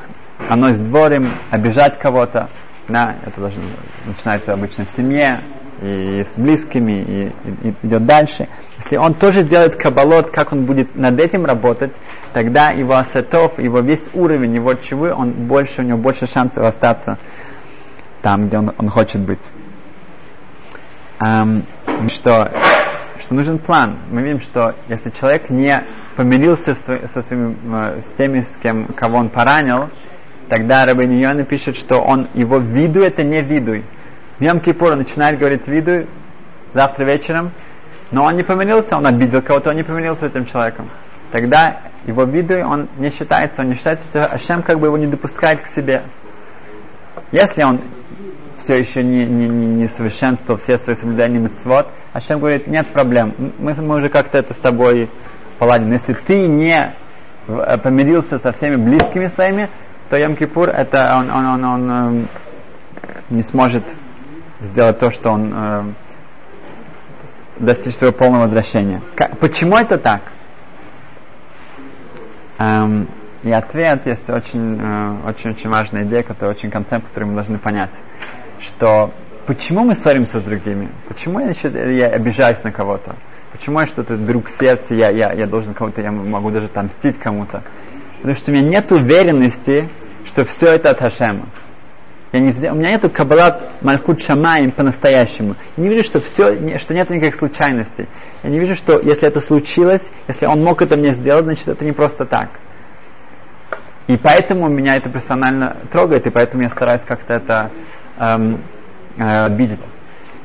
оно 0.48 0.72
с 0.72 0.80
дворем, 0.80 1.32
обижать 1.50 1.98
кого-то, 1.98 2.48
да, 2.88 3.16
это 3.24 3.40
должно, 3.40 3.62
начинается 4.06 4.52
обычно 4.52 4.84
в 4.84 4.90
семье, 4.90 5.42
и 5.80 6.22
с 6.22 6.36
близкими, 6.36 6.92
и, 6.92 7.68
и, 7.68 7.74
идет 7.82 8.04
дальше. 8.04 8.48
Если 8.78 8.96
он 8.96 9.14
тоже 9.14 9.42
сделает 9.42 9.76
кабалот, 9.76 10.30
как 10.30 10.52
он 10.52 10.64
будет 10.64 10.94
над 10.94 11.18
этим 11.18 11.44
работать, 11.44 11.92
тогда 12.32 12.68
его 12.68 12.94
асетов, 12.94 13.58
его 13.58 13.80
весь 13.80 14.08
уровень, 14.12 14.54
его 14.54 14.74
чувы, 14.74 15.12
он 15.12 15.48
больше, 15.48 15.82
у 15.82 15.84
него 15.84 15.98
больше 15.98 16.26
шансов 16.26 16.64
остаться 16.64 17.18
там, 18.22 18.46
где 18.46 18.58
он, 18.58 18.72
он 18.78 18.88
хочет 18.88 19.22
быть. 19.22 19.42
Эм, 21.20 21.66
что, 22.08 22.50
что 23.18 23.34
нужен 23.34 23.58
план. 23.58 23.98
Мы 24.10 24.22
видим, 24.22 24.40
что 24.40 24.74
если 24.88 25.10
человек 25.10 25.50
не 25.50 25.84
помирился 26.16 26.74
со 26.74 27.22
своими, 27.22 27.56
э, 27.96 28.02
с 28.02 28.12
теми, 28.14 28.40
с 28.40 28.56
кем, 28.62 28.86
кого 28.94 29.18
он 29.18 29.28
поранил, 29.30 29.90
тогда 30.52 30.84
Рабин 30.84 31.18
Йона 31.18 31.44
пишет, 31.44 31.76
что 31.76 32.02
он 32.02 32.28
его 32.34 32.58
виду 32.58 33.00
это 33.00 33.24
не 33.24 33.40
видуй. 33.40 33.86
В 34.38 34.42
Йом 34.42 34.60
Кипур 34.60 34.94
начинает 34.96 35.38
говорить 35.38 35.66
видуй 35.66 36.06
завтра 36.74 37.06
вечером, 37.06 37.52
но 38.10 38.24
он 38.24 38.36
не 38.36 38.42
помирился, 38.42 38.98
он 38.98 39.06
обидел 39.06 39.40
кого-то, 39.40 39.70
он 39.70 39.76
не 39.76 39.82
помирился 39.82 40.26
с 40.26 40.30
этим 40.30 40.44
человеком. 40.44 40.90
Тогда 41.30 41.80
его 42.04 42.24
виду 42.24 42.56
он 42.66 42.90
не 42.98 43.08
считается, 43.08 43.62
он 43.62 43.70
не 43.70 43.76
считается, 43.76 44.06
что 44.08 44.26
Ашем 44.26 44.62
как 44.62 44.78
бы 44.78 44.88
его 44.88 44.98
не 44.98 45.06
допускает 45.06 45.62
к 45.62 45.68
себе. 45.68 46.02
Если 47.30 47.62
он 47.62 47.80
все 48.58 48.78
еще 48.78 49.02
не, 49.02 49.24
не, 49.24 49.48
не, 49.48 49.66
не 49.66 49.88
совершенствовал 49.88 50.60
все 50.60 50.76
свои 50.76 50.94
соблюдения 50.96 51.38
мецвод, 51.38 51.88
Ашем 52.12 52.40
говорит, 52.40 52.66
нет 52.66 52.92
проблем, 52.92 53.54
мы, 53.58 53.72
мы 53.72 53.94
уже 53.94 54.10
как-то 54.10 54.36
это 54.36 54.52
с 54.52 54.58
тобой 54.58 55.08
поладим. 55.58 55.90
Если 55.92 56.12
ты 56.12 56.46
не 56.46 56.94
э, 57.48 57.78
помирился 57.78 58.36
со 58.36 58.52
всеми 58.52 58.76
близкими 58.76 59.28
своими, 59.28 59.70
то 60.12 60.18
Йом 60.18 60.36
Кипур 60.36 60.68
это 60.68 61.16
он, 61.16 61.30
он, 61.30 61.46
он, 61.46 61.64
он, 61.64 61.90
он 61.90 62.28
не 63.30 63.40
сможет 63.40 63.82
сделать 64.60 64.98
то, 64.98 65.10
что 65.10 65.30
он 65.30 65.54
э, 65.54 65.92
достичь 67.58 67.94
своего 67.94 68.14
полного 68.14 68.42
возвращения. 68.42 69.00
Как, 69.16 69.38
почему 69.38 69.74
это 69.74 69.96
так? 69.96 70.20
Эм, 72.58 73.08
и 73.42 73.50
ответ 73.52 74.04
есть 74.04 74.28
очень, 74.28 74.78
э, 74.78 75.28
очень, 75.30 75.52
очень 75.52 75.70
важная 75.70 76.04
идея, 76.04 76.24
которая 76.24 76.56
очень 76.56 76.70
концепт, 76.70 77.08
который 77.08 77.30
мы 77.30 77.34
должны 77.34 77.58
понять, 77.58 77.92
что 78.60 79.14
почему 79.46 79.82
мы 79.82 79.94
ссоримся 79.94 80.40
с 80.40 80.42
другими, 80.42 80.92
почему 81.08 81.40
я, 81.40 81.52
я 81.90 82.08
обижаюсь 82.08 82.62
на 82.64 82.70
кого-то, 82.70 83.16
почему 83.50 83.80
я 83.80 83.86
что-то 83.86 84.14
беру 84.16 84.42
к 84.42 84.50
сердцу, 84.50 84.94
я, 84.94 85.08
я, 85.08 85.32
я 85.32 85.46
должен 85.46 85.72
кому-то, 85.72 86.02
я 86.02 86.12
могу 86.12 86.50
даже 86.50 86.68
там 86.68 86.88
мстить 86.88 87.18
кому-то, 87.18 87.62
потому 88.18 88.36
что 88.36 88.50
у 88.50 88.54
меня 88.54 88.68
нет 88.68 88.92
уверенности, 88.92 89.88
что 90.26 90.44
все 90.44 90.66
это 90.66 90.90
от 90.90 90.98
Хашема. 90.98 91.48
Я 92.32 92.40
не 92.40 92.50
взял, 92.50 92.74
у 92.74 92.78
меня 92.78 92.90
нету 92.90 93.10
кабалат 93.10 93.82
Мальхут 93.82 94.22
Шамаем 94.22 94.72
по-настоящему. 94.72 95.54
Я 95.76 95.82
не 95.82 95.90
вижу, 95.90 96.02
что 96.02 96.18
все, 96.20 96.78
что 96.78 96.94
нет 96.94 97.10
никаких 97.10 97.34
случайностей. 97.34 98.08
Я 98.42 98.50
не 98.50 98.58
вижу, 98.58 98.74
что 98.74 98.98
если 98.98 99.28
это 99.28 99.40
случилось, 99.40 100.02
если 100.28 100.46
он 100.46 100.62
мог 100.62 100.80
это 100.80 100.96
мне 100.96 101.12
сделать, 101.12 101.44
значит 101.44 101.68
это 101.68 101.84
не 101.84 101.92
просто 101.92 102.24
так. 102.24 102.48
И 104.06 104.16
поэтому 104.16 104.68
меня 104.68 104.96
это 104.96 105.10
персонально 105.10 105.76
трогает, 105.92 106.26
и 106.26 106.30
поэтому 106.30 106.62
я 106.62 106.70
стараюсь 106.70 107.02
как-то 107.02 107.34
это 107.34 107.70
эм, 108.18 108.62
э, 109.18 109.44
обидеть. 109.44 109.80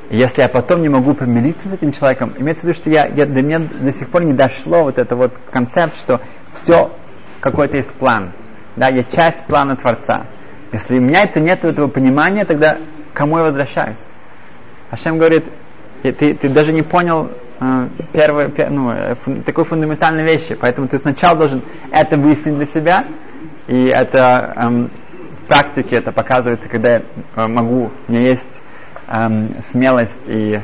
если 0.09 0.41
я 0.41 0.49
потом 0.49 0.81
не 0.81 0.89
могу 0.89 1.13
помириться 1.13 1.69
с 1.69 1.73
этим 1.73 1.91
человеком, 1.91 2.33
имеется 2.37 2.61
в 2.61 2.63
виду, 2.65 2.77
что 2.77 2.89
я, 2.89 3.07
я, 3.07 3.25
до 3.25 3.41
меня 3.41 3.59
до 3.59 3.91
сих 3.93 4.09
пор 4.09 4.25
не 4.25 4.33
дошло 4.33 4.83
вот 4.83 4.99
это 4.99 5.15
вот 5.15 5.33
концепт, 5.51 5.97
что 5.97 6.21
все 6.53 6.91
какой-то 7.39 7.77
есть 7.77 7.93
план. 7.95 8.33
Да, 8.77 8.89
я 8.89 9.03
часть 9.03 9.43
плана 9.47 9.75
Творца. 9.75 10.27
Если 10.71 10.99
у 10.99 11.01
меня 11.01 11.23
это 11.23 11.39
нет 11.39 11.65
этого 11.65 11.87
понимания, 11.87 12.45
тогда 12.45 12.77
кому 13.13 13.39
я 13.39 13.45
возвращаюсь? 13.45 14.05
Ашем 14.91 15.17
говорит, 15.17 15.45
ты, 16.03 16.11
ты 16.35 16.49
даже 16.49 16.71
не 16.71 16.83
понял 16.83 17.31
э, 17.59 17.89
первой, 18.13 18.51
пер, 18.51 18.69
ну, 18.69 18.91
э, 18.91 19.15
фун, 19.15 19.41
такой 19.41 19.65
фундаментальной 19.65 20.23
вещи, 20.23 20.55
поэтому 20.55 20.87
ты 20.87 20.99
сначала 20.99 21.35
должен 21.35 21.63
это 21.91 22.17
выяснить 22.17 22.55
для 22.55 22.65
себя, 22.65 23.07
и 23.65 23.85
это 23.85 24.53
эм, 24.55 24.91
в 25.43 25.47
практике 25.47 25.95
это 25.95 26.11
показывается, 26.11 26.69
когда 26.69 26.91
я 26.97 27.01
э, 27.35 27.47
могу, 27.47 27.91
у 28.07 28.11
меня 28.11 28.21
есть 28.21 28.61
эм, 29.07 29.59
смелость 29.71 30.29
и 30.29 30.61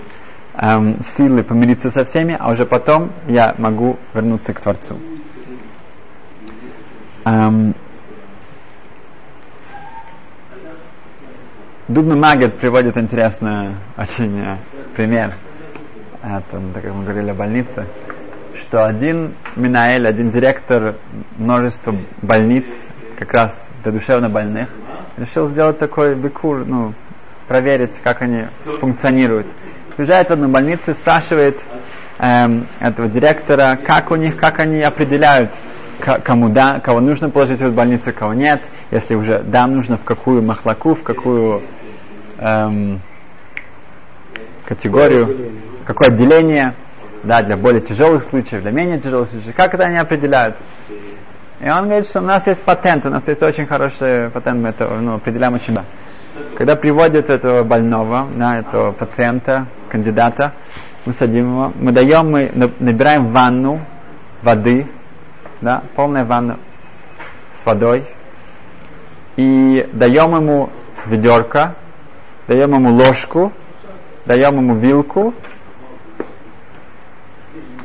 эм, 0.54 1.00
силы 1.18 1.44
помириться 1.44 1.90
со 1.90 2.06
всеми, 2.06 2.38
а 2.40 2.52
уже 2.52 2.68
потом 2.68 3.12
я 3.28 3.56
могу 3.58 3.98
вернуться 4.14 4.54
к 4.54 4.62
Творцу. 4.62 5.00
Эм, 7.26 7.74
Дубна 11.94 12.16
Магет 12.16 12.58
приводит 12.58 12.98
интересный 12.98 13.76
очень 13.96 14.40
э, 14.40 14.58
пример. 14.96 15.36
Это, 16.24 16.60
как 16.74 16.92
мы 16.92 17.04
говорили 17.04 17.30
о 17.30 17.36
больнице, 17.36 17.86
что 18.60 18.84
один 18.84 19.36
Минаэль, 19.56 20.08
один 20.08 20.32
директор 20.32 20.96
множества 21.38 21.96
больниц, 22.24 22.66
как 23.20 23.32
раз 23.34 23.70
для 23.84 23.92
душевно 23.92 24.28
больных, 24.28 24.70
решил 25.18 25.50
сделать 25.50 25.78
такой 25.78 26.16
бикур, 26.16 26.66
ну, 26.66 26.96
проверить, 27.48 27.94
как 28.04 28.24
они 28.24 28.48
функционируют. 28.80 29.46
Приезжает 29.96 30.30
в 30.30 30.34
одну 30.34 30.50
больницу 30.50 30.90
и 30.90 30.94
спрашивает 30.96 31.62
эм, 32.18 32.68
этого 32.80 33.08
директора, 33.08 33.78
как 33.86 34.10
у 34.10 34.16
них, 34.16 34.38
как 34.38 34.58
они 34.58 34.82
определяют, 34.82 35.52
кому 36.00 36.50
да, 36.50 36.80
кого 36.80 37.02
нужно 37.02 37.30
положить 37.30 37.62
в 37.62 37.76
больницу, 37.76 38.12
кого 38.14 38.34
нет, 38.34 38.64
если 38.94 39.16
уже 39.16 39.42
да, 39.42 39.66
нужно 39.66 39.98
в 39.98 40.04
какую 40.04 40.44
махлаку, 40.44 40.94
в 40.94 41.02
какую 41.02 41.64
эм, 42.38 43.02
категорию, 44.66 45.52
какое 45.86 46.10
отделение, 46.10 46.76
да, 47.24 47.42
для 47.42 47.58
более 47.58 47.82
тяжелых 47.82 48.24
случаев, 48.24 48.62
для 48.62 48.72
менее 48.72 49.00
тяжелых 49.00 49.30
случаев, 49.30 49.56
как 49.56 49.74
это 49.74 49.86
они 49.86 49.98
определяют. 49.98 50.58
И 51.60 51.68
он 51.68 51.86
говорит, 51.86 52.08
что 52.08 52.20
у 52.20 52.24
нас 52.24 52.46
есть 52.46 52.62
патент, 52.64 53.06
у 53.08 53.10
нас 53.10 53.28
есть 53.28 53.42
очень 53.42 53.66
хороший 53.66 54.30
патент, 54.30 54.62
мы 54.62 54.70
это 54.70 54.88
ну, 54.88 55.16
определяем 55.16 55.56
очень 55.56 55.74
да. 55.74 55.86
Когда 56.58 56.76
приводят 56.76 57.30
этого 57.30 57.64
больного, 57.64 58.28
да, 58.36 58.60
этого 58.60 58.92
пациента, 58.92 59.68
кандидата, 59.90 60.54
мы 61.06 61.14
садим 61.14 61.50
его, 61.50 61.74
мы 61.76 61.92
даем, 61.92 62.30
мы 62.30 62.52
набираем 62.80 63.32
ванну 63.32 63.82
воды, 64.44 64.88
да, 65.62 65.84
полная 65.96 66.26
ванна 66.26 66.60
с 67.62 67.66
водой, 67.66 68.06
и 69.36 69.90
даем 69.94 70.36
ему 70.36 70.70
ведерко, 71.06 71.76
даем 72.48 72.74
ему 72.74 72.94
ложку, 72.94 73.52
даем 74.26 74.58
ему 74.58 74.76
вилку 74.76 75.34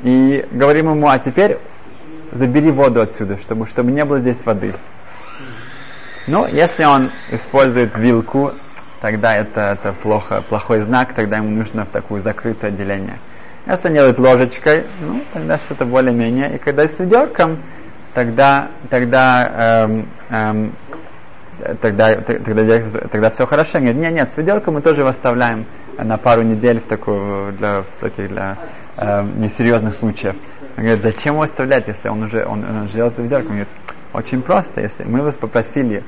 и 0.03 0.47
говорим 0.51 0.91
ему, 0.91 1.09
а 1.09 1.19
теперь 1.19 1.59
забери 2.33 2.71
воду 2.71 3.01
отсюда, 3.01 3.39
чтобы, 3.39 3.67
чтобы 3.67 3.91
не 3.91 4.05
было 4.05 4.21
здесь 4.21 4.45
воды. 4.45 4.75
Ну, 6.27 6.47
если 6.47 6.85
он 6.85 7.11
использует 7.31 7.97
вилку, 7.97 8.53
тогда 9.01 9.35
это, 9.35 9.61
это 9.61 9.93
плохо, 9.95 10.43
плохой 10.43 10.83
знак, 10.83 11.15
тогда 11.15 11.39
ему 11.39 11.51
нужно 11.51 11.87
в 11.87 11.91
такое 11.91 12.21
закрытое 12.21 12.71
отделение. 12.71 13.19
Если 13.67 13.89
он 13.89 13.95
делает 13.95 14.19
ложечкой, 14.19 14.87
ну, 15.01 15.25
тогда 15.33 15.59
что-то 15.59 15.85
более-менее. 15.85 16.57
И 16.57 16.59
когда 16.59 16.87
с 16.87 16.99
ведерком, 16.99 17.63
тогда, 18.15 18.71
тогда 18.91 19.85
эм, 19.85 20.09
эм, 20.31 20.75
тогда, 21.81 22.15
тогда, 22.15 22.81
тогда 23.11 23.31
все 23.31 23.47
хорошо. 23.47 23.79
Нет, 23.79 23.97
нет, 23.97 24.13
нет, 24.13 24.33
с 24.33 24.37
ведерком 24.37 24.75
мы 24.75 24.83
тоже 24.83 25.01
его 25.03 25.11
оставляем 25.11 25.67
на 25.97 26.17
пару 26.17 26.43
недель 26.43 26.81
в 26.81 26.87
такую, 26.87 27.53
для, 27.55 27.83
в 27.83 28.01
таких, 28.01 28.29
для 28.29 28.57
э, 28.97 29.23
несерьезных 29.37 29.95
случаев. 29.95 30.37
Он 30.77 30.85
говорит, 30.85 31.03
зачем 31.03 31.35
его 31.35 31.43
оставлять, 31.43 31.89
если 31.89 32.09
он 32.09 32.23
уже, 32.23 32.45
он, 32.47 32.65
он 32.65 32.89
сделал 32.89 33.11
это 33.11 33.23
ведерком? 33.23 33.51
Он 33.51 33.57
говорит, 33.57 33.69
очень 34.13 34.43
просто, 34.43 34.81
если 34.81 35.05
мы 35.05 35.23
вас 35.23 35.37
попросили, 35.37 36.05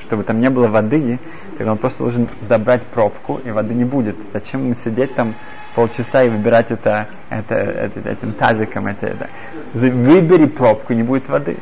чтобы 0.00 0.22
там 0.24 0.40
не 0.40 0.48
было 0.48 0.68
воды, 0.68 1.18
тогда 1.58 1.72
он 1.72 1.78
просто 1.78 2.04
должен 2.04 2.28
забрать 2.40 2.82
пробку, 2.86 3.40
и 3.44 3.50
воды 3.50 3.74
не 3.74 3.84
будет. 3.84 4.16
Зачем 4.32 4.68
мы 4.68 4.74
сидеть 4.74 5.14
там 5.14 5.34
полчаса 5.74 6.22
и 6.22 6.28
выбирать 6.28 6.70
это, 6.70 7.08
это, 7.30 7.54
это 7.54 8.08
этим 8.08 8.32
тазиком, 8.32 8.86
это, 8.86 9.06
это. 9.06 9.28
Выбери 9.74 10.46
пробку, 10.46 10.92
не 10.92 11.02
будет 11.02 11.28
воды. 11.28 11.58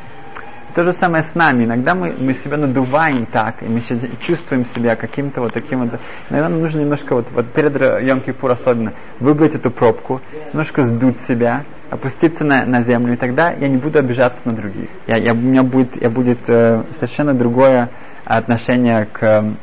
То 0.75 0.83
же 0.83 0.93
самое 0.93 1.23
с 1.23 1.35
нами. 1.35 1.65
Иногда 1.65 1.95
мы, 1.95 2.13
мы 2.17 2.33
себя 2.35 2.57
надуваем 2.57 3.25
так, 3.25 3.61
и 3.61 3.65
мы 3.65 3.81
чувствуем 4.19 4.65
себя 4.65 4.95
каким-то 4.95 5.41
вот 5.41 5.53
таким 5.53 5.79
вот. 5.79 5.99
Иногда 6.29 6.49
нам 6.49 6.61
нужно 6.61 6.79
немножко 6.79 7.15
вот, 7.15 7.29
вот 7.31 7.51
перед 7.53 7.75
Йом 8.03 8.21
Кипур 8.21 8.51
особенно 8.51 8.93
выбрать 9.19 9.55
эту 9.55 9.69
пробку, 9.71 10.21
немножко 10.53 10.83
сдуть 10.83 11.19
себя, 11.21 11.65
опуститься 11.89 12.45
на, 12.45 12.65
на 12.65 12.83
землю, 12.83 13.13
и 13.13 13.17
тогда 13.17 13.51
я 13.51 13.67
не 13.67 13.77
буду 13.77 13.99
обижаться 13.99 14.41
на 14.45 14.53
других. 14.53 14.89
Я, 15.07 15.17
я, 15.17 15.33
у 15.33 15.37
меня 15.37 15.63
будет, 15.63 16.01
я 16.01 16.09
будет 16.09 16.49
э, 16.49 16.83
совершенно 16.91 17.33
другое 17.33 17.89
отношение 18.23 19.05
к, 19.05 19.55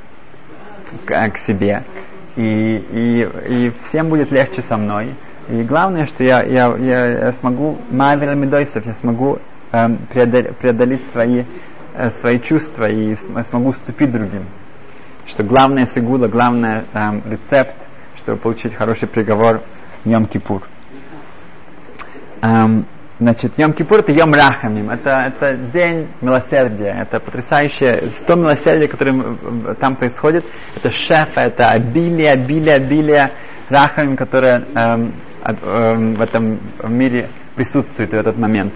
к, 1.06 1.30
к 1.30 1.38
себе. 1.38 1.84
И, 2.36 2.42
и, 2.42 3.22
и 3.48 3.72
всем 3.84 4.10
будет 4.10 4.30
легче 4.30 4.62
со 4.62 4.76
мной. 4.76 5.16
И 5.48 5.62
главное, 5.62 6.04
что 6.04 6.22
я, 6.22 6.42
я, 6.42 6.76
я, 6.76 7.06
я 7.06 7.32
смогу, 7.32 7.78
Мавер 7.90 8.34
Медойсов, 8.34 8.84
я 8.84 8.92
смогу 8.92 9.38
Эм, 9.70 9.98
преодолеть, 10.08 11.04
свои 11.10 11.44
э, 11.94 12.10
свои 12.20 12.40
чувства 12.40 12.88
и 12.88 13.14
смогу 13.16 13.68
уступить 13.68 14.10
другим. 14.10 14.46
Что 15.26 15.42
главная 15.42 15.84
сигула, 15.84 16.26
главный 16.26 16.84
эм, 16.94 17.22
рецепт, 17.30 17.76
чтобы 18.16 18.38
получить 18.38 18.74
хороший 18.74 19.08
приговор 19.08 19.62
Йом-Кипур. 20.04 20.62
Эм, 22.40 22.86
Значит, 23.20 23.58
Йом 23.58 23.72
Кипур 23.72 23.98
это 23.98 24.12
Йом 24.12 24.32
Рахамим, 24.32 24.90
это, 24.90 25.10
это 25.10 25.56
день 25.56 26.06
милосердия, 26.20 26.96
это 27.00 27.18
потрясающее, 27.18 28.12
то 28.24 28.36
милосердие, 28.36 28.86
которое 28.86 29.74
там 29.74 29.96
происходит, 29.96 30.44
это 30.76 30.92
шефа, 30.92 31.40
это 31.40 31.70
обилие, 31.70 32.30
обилие, 32.30 32.76
обилие 32.76 33.32
Рахамим, 33.68 34.16
которое 34.16 34.64
эм, 34.72 35.14
эм, 35.44 36.14
в 36.14 36.22
этом 36.22 36.60
мире 36.84 37.30
присутствует 37.56 38.10
в 38.10 38.14
этот 38.14 38.38
момент. 38.38 38.74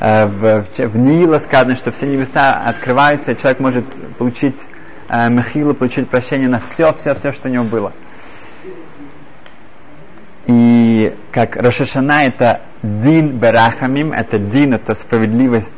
Э, 0.00 0.26
в, 0.26 0.64
в, 0.88 0.96
Нила 0.96 1.38
сказано, 1.38 1.76
что 1.76 1.92
все 1.92 2.06
небеса 2.06 2.52
открываются, 2.52 3.32
и 3.32 3.36
человек 3.36 3.60
может 3.60 4.16
получить 4.16 4.60
э, 5.08 5.28
Мехилу, 5.30 5.74
получить 5.74 6.08
прощение 6.08 6.48
на 6.48 6.60
все, 6.60 6.92
все, 6.94 7.14
все, 7.14 7.32
что 7.32 7.48
у 7.48 7.52
него 7.52 7.64
было. 7.64 7.92
И 10.46 11.14
как 11.32 11.56
Рошашана 11.56 12.24
это 12.24 12.62
дин 12.82 13.38
берахамим, 13.38 14.12
это 14.12 14.38
дин, 14.38 14.74
это 14.74 14.94
справедливость 14.94 15.74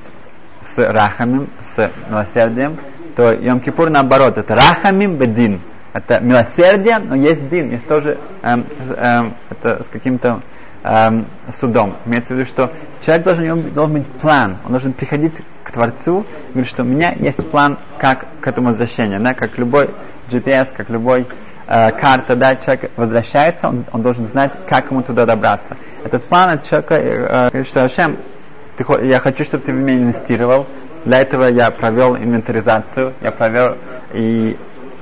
с 0.61 0.77
рахамим, 0.79 1.51
с 1.63 1.93
милосердием, 2.09 2.81
то 3.15 3.33
Йом 3.33 3.61
Кипур 3.61 3.91
наоборот, 3.91 4.39
это 4.39 4.55
рахамим 4.55 5.17
бедин. 5.17 5.61
Это 5.93 6.21
милосердие, 6.21 6.99
но 6.99 7.15
есть 7.15 7.49
дин, 7.49 7.71
есть 7.71 7.87
тоже 7.87 8.19
эм, 8.43 8.67
эм, 8.97 9.35
это 9.49 9.83
с 9.83 9.89
каким-то 9.89 10.43
эм, 10.87 11.27
судом. 11.53 11.97
Имеется 12.07 12.35
в 12.35 12.39
виду, 12.39 12.49
что 12.49 12.73
человек 13.05 13.25
должен, 13.25 13.73
должен 13.73 13.93
быть 13.95 14.07
план, 14.21 14.59
он 14.65 14.71
должен 14.71 14.93
приходить 14.93 15.35
к 15.65 15.73
Творцу 15.73 16.25
и 16.49 16.53
говорить, 16.53 16.71
что 16.71 16.83
у 16.83 16.87
меня 16.87 17.13
есть 17.13 17.51
план, 17.51 17.79
как 17.99 18.27
к 18.41 18.47
этому 18.47 18.69
возвращению, 18.69 19.21
да, 19.21 19.35
как 19.35 19.59
любой 19.59 19.91
GPS, 20.29 20.75
как 20.77 20.89
любой 20.91 21.27
э, 21.67 21.91
карта, 21.91 22.37
да, 22.37 22.57
человек 22.57 22.93
возвращается, 22.97 23.69
он, 23.69 23.85
он 23.93 24.03
должен 24.03 24.27
знать, 24.27 24.53
как 24.69 24.91
ему 24.91 25.03
туда 25.03 25.27
добраться. 25.27 25.77
Этот 26.05 26.25
план 26.25 26.51
от 26.51 26.65
человека 26.65 26.95
э, 26.95 27.49
говорит, 27.51 27.67
что 27.67 27.83
Ашем, 27.83 28.17
ты, 28.77 28.85
я 29.07 29.19
хочу, 29.21 29.45
чтобы 29.45 29.65
ты 29.65 29.73
в 29.73 29.77
меня 29.77 29.95
инвестировал. 29.99 30.67
Для 31.05 31.21
этого 31.21 31.45
я 31.45 31.71
провел 31.71 32.17
инвентаризацию, 32.17 33.15
я 33.21 33.31
провел 33.31 33.77
и 34.13 34.57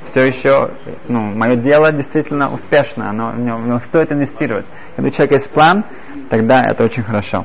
все 0.06 0.26
еще, 0.26 0.70
ну, 1.08 1.20
мое 1.20 1.56
дело 1.56 1.90
действительно 1.92 2.52
успешно, 2.52 3.10
оно, 3.10 3.32
него, 3.32 3.58
в 3.58 3.66
него 3.66 3.78
стоит 3.78 4.12
инвестировать. 4.12 4.66
Если 4.96 5.08
у 5.08 5.12
человека 5.12 5.34
есть 5.34 5.50
план, 5.50 5.84
тогда 6.30 6.62
это 6.62 6.84
очень 6.84 7.02
хорошо. 7.02 7.44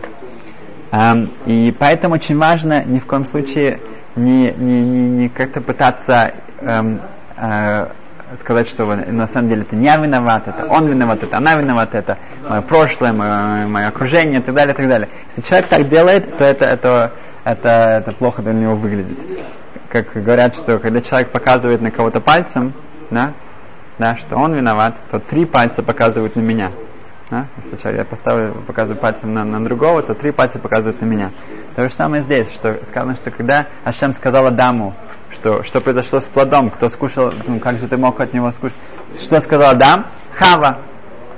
Um, 0.91 1.29
и 1.45 1.71
поэтому 1.71 2.15
очень 2.15 2.37
важно 2.37 2.83
ни 2.83 2.97
в 2.97 3.05
коем 3.05 3.25
случае 3.25 3.79
не, 4.15 4.51
не, 4.51 4.81
не, 4.81 5.09
не 5.09 5.29
как-то 5.29 5.61
пытаться 5.61 6.33
um, 6.61 6.99
uh, 7.37 7.91
сказать, 8.39 8.67
что 8.67 8.85
на 8.85 9.27
самом 9.27 9.49
деле 9.49 9.61
это 9.61 9.75
не 9.75 9.85
я 9.85 9.97
виноват, 9.97 10.47
это 10.47 10.65
он 10.67 10.87
виноват, 10.87 11.23
это 11.23 11.37
она 11.37 11.55
виновата, 11.55 11.97
это 11.97 12.17
мое 12.47 12.61
прошлое, 12.61 13.11
мое, 13.11 13.67
мое 13.67 13.87
окружение 13.87 14.39
и 14.39 14.43
так 14.43 14.53
далее, 14.53 14.73
и 14.73 14.77
так 14.77 14.87
далее. 14.87 15.09
Если 15.29 15.47
человек 15.49 15.69
так 15.69 15.87
делает, 15.89 16.37
то 16.37 16.43
это, 16.43 16.65
это, 16.65 17.13
это, 17.43 17.69
это 17.69 18.11
плохо 18.13 18.41
для 18.41 18.53
него 18.53 18.75
выглядит. 18.75 19.17
Как 19.89 20.13
говорят, 20.13 20.55
что 20.55 20.77
когда 20.77 21.01
человек 21.01 21.31
показывает 21.31 21.81
на 21.81 21.89
кого-то 21.89 22.19
пальцем, 22.19 22.73
да, 23.09 23.33
да, 23.97 24.15
что 24.15 24.37
он 24.37 24.53
виноват, 24.53 24.95
то 25.09 25.19
три 25.19 25.45
пальца 25.45 25.81
показывают 25.81 26.35
на 26.35 26.41
меня. 26.41 26.71
Да? 27.29 27.47
Если 27.57 27.95
я 27.95 28.05
поставлю, 28.05 28.63
показываю 28.65 28.99
пальцем 28.99 29.33
на, 29.33 29.43
на 29.43 29.63
другого, 29.63 30.01
то 30.01 30.15
три 30.15 30.31
пальца 30.31 30.57
показывают 30.57 30.99
на 31.01 31.05
меня. 31.05 31.31
То 31.75 31.83
же 31.83 31.93
самое 31.93 32.23
здесь, 32.23 32.51
что 32.51 32.83
сказано, 32.87 33.15
что 33.15 33.29
когда 33.29 33.67
Ашем 33.83 34.13
сказал 34.13 34.47
Адаму, 34.47 34.95
что, 35.31 35.61
что 35.63 35.79
произошло 35.79 36.19
с 36.19 36.27
плодом, 36.27 36.71
кто 36.71 36.89
скушал, 36.89 37.31
ну, 37.45 37.59
как 37.59 37.77
же 37.77 37.87
ты 37.87 37.97
мог 37.97 38.19
от 38.19 38.33
него 38.33 38.49
скушать. 38.51 38.77
Что 39.13 39.39
сказал 39.39 39.71
Адам? 39.71 40.07
Хава. 40.33 40.85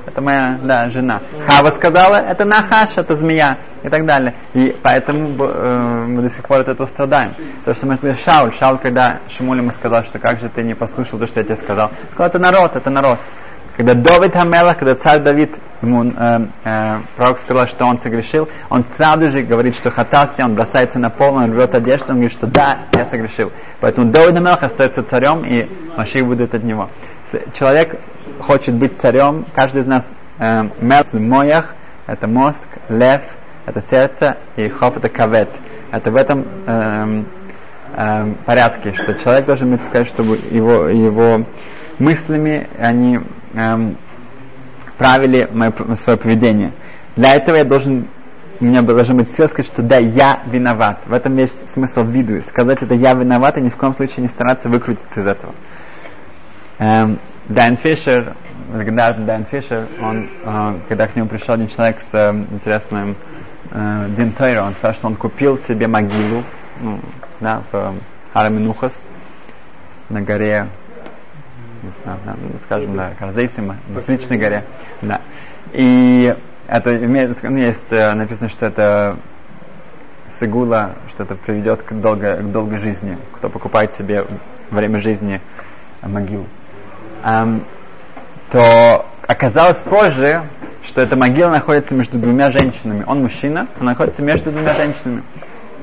Это 0.06 0.20
моя 0.20 0.60
да, 0.64 0.90
жена. 0.90 1.22
Хава 1.46 1.70
сказала, 1.72 2.16
это 2.16 2.44
Нахаш, 2.44 2.98
это 2.98 3.14
змея 3.16 3.60
и 3.84 3.90
так 3.90 4.06
далее. 4.06 4.36
И 4.54 4.76
поэтому 4.82 5.28
э, 5.46 6.06
мы 6.08 6.24
до 6.24 6.30
сих 6.30 6.44
пор 6.44 6.62
от 6.62 6.70
этого 6.70 6.88
страдаем. 6.88 7.34
То, 7.66 7.74
что 7.74 7.86
мы 7.86 7.98
сказали 7.98 8.18
Шауль, 8.18 8.54
Шауль, 8.54 8.80
когда 8.80 9.22
Шамуль 9.28 9.58
ему 9.58 9.72
сказал, 9.72 10.04
что 10.04 10.18
как 10.18 10.40
же 10.40 10.50
ты 10.50 10.64
не 10.64 10.74
послушал 10.74 11.20
то, 11.20 11.28
что 11.28 11.42
я 11.42 11.46
тебе 11.46 11.58
сказал. 11.58 11.92
Сказал, 12.12 12.28
это 12.30 12.40
народ, 12.40 12.76
это 12.76 12.90
народ. 12.90 13.20
Когда 13.82 13.96
Давид 13.96 14.34
Хамелах, 14.34 14.78
когда 14.78 14.94
царь 14.94 15.24
Давид, 15.24 15.56
ему 15.82 16.04
э, 16.04 16.40
э, 16.64 17.00
пророк 17.18 17.40
сказал, 17.40 17.66
что 17.66 17.86
он 17.86 18.00
согрешил, 18.00 18.48
он 18.70 18.84
сразу 18.96 19.30
же 19.30 19.42
говорит, 19.42 19.76
что 19.76 19.90
хатаси, 19.90 20.44
он 20.44 20.54
бросается 20.54 21.00
на 21.00 21.10
пол, 21.10 21.34
он 21.34 21.52
рвет 21.52 21.74
одежду, 21.74 22.10
он 22.10 22.18
говорит, 22.18 22.32
что 22.32 22.46
да, 22.46 22.90
я 22.96 23.06
согрешил. 23.06 23.52
Поэтому 23.80 24.12
Давид 24.12 24.36
Хамелах 24.36 24.62
остается 24.62 25.02
царем, 25.02 25.44
и 25.46 25.68
Маших 25.98 26.28
будет 26.28 26.54
от 26.54 26.64
него. 26.64 26.92
Человек 27.54 28.00
хочет 28.42 28.76
быть 28.76 29.00
царем, 29.00 29.48
каждый 29.56 29.80
из 29.80 29.88
нас 29.88 30.14
э, 30.38 30.62
мелц 30.80 31.14
моях, 31.14 31.74
это 32.06 32.28
мозг, 32.28 32.68
лев, 32.88 33.24
это 33.66 33.82
сердце, 33.82 34.38
и 34.58 34.70
хоп 34.70 34.98
это 34.98 35.10
кавет. 35.10 35.50
Это 35.92 36.12
в 36.12 36.16
этом 36.18 36.46
э, 36.68 37.24
э, 37.96 38.34
порядке, 38.46 38.94
что 38.94 39.16
человек 39.16 39.48
должен 39.48 39.72
быть, 39.72 39.84
сказать, 39.86 40.08
чтобы 40.08 40.36
его, 40.52 40.88
его 40.88 41.48
мыслями 41.98 42.70
они 42.78 43.20
эм, 43.54 43.98
правили 44.98 45.48
мое, 45.52 45.74
свое 45.96 46.18
поведение. 46.18 46.74
Для 47.16 47.36
этого 47.36 47.56
я 47.56 47.64
должен, 47.64 48.08
у 48.60 48.66
меня 48.66 48.82
должен 48.82 49.18
быть 49.18 49.32
сила 49.32 49.48
сказать, 49.48 49.68
что 49.68 49.82
да, 49.82 49.98
я 49.98 50.44
виноват. 50.48 51.02
В 51.06 51.14
этом 51.14 51.36
есть 51.38 51.70
смысл 51.70 52.04
виду. 52.04 52.42
Сказать 52.44 52.82
это 52.82 52.94
я 52.96 53.14
виноват 53.14 53.58
и 53.58 53.62
ни 53.62 53.70
в 53.70 53.78
коем 53.78 53.94
случае 53.94 54.24
не 54.24 54.28
стараться 54.28 54.70
выкрутиться 54.70 55.22
из 55.22 55.28
этого. 55.28 55.56
Эм, 56.80 57.20
Дайн 57.50 57.76
Фишер, 57.76 58.36
легендарный 58.74 59.26
Дайн 59.26 59.46
Фишер, 59.46 59.88
он, 60.02 60.30
э, 60.44 60.80
когда 60.88 61.08
к 61.08 61.16
нему 61.16 61.28
пришел 61.28 61.56
один 61.56 61.68
человек 61.68 62.00
с 62.00 62.14
э, 62.14 62.32
интересным 62.32 63.18
э, 63.72 64.10
Дин 64.16 64.32
Тойро, 64.34 64.64
он 64.64 64.74
сказал, 64.76 64.94
что 64.94 65.08
он 65.08 65.16
купил 65.16 65.58
себе 65.58 65.88
могилу 65.88 66.44
ну, 66.80 67.00
да, 67.40 67.64
в 67.72 67.96
Хараминухас 68.34 68.94
на 70.10 70.22
горе 70.22 70.70
не 71.84 71.92
знаю, 72.04 72.20
да, 72.26 72.36
ну, 72.40 72.50
скажем, 72.64 72.96
на 72.96 73.12
Карзейсима, 73.16 73.78
на 73.88 74.02
Сличной 74.02 74.38
горе. 74.38 74.66
Да. 75.02 75.22
И 75.74 76.36
это 76.68 76.92
есть 76.92 77.92
э, 77.92 78.14
написано, 78.14 78.50
что 78.50 78.66
это 78.66 79.18
сигула, 80.40 80.96
что 81.10 81.24
это 81.24 81.36
приведет 81.36 81.84
к, 81.84 81.94
долго, 81.94 82.38
к 82.38 82.52
долгой 82.52 82.80
жизни, 82.80 83.18
кто 83.34 83.50
покупает 83.50 83.94
себе 83.94 84.26
время 84.70 85.02
жизни 85.02 85.42
могилу. 86.02 86.48
Um, 87.24 87.64
то 88.52 89.06
оказалось 89.28 89.78
позже, 89.78 90.50
что 90.84 91.02
эта 91.02 91.16
могила 91.16 91.50
находится 91.50 91.94
между 91.94 92.18
двумя 92.18 92.52
женщинами. 92.52 93.04
Он 93.08 93.22
мужчина, 93.22 93.68
она 93.80 93.92
находится 93.92 94.22
между 94.22 94.52
двумя 94.52 94.74
женщинами. 94.74 95.24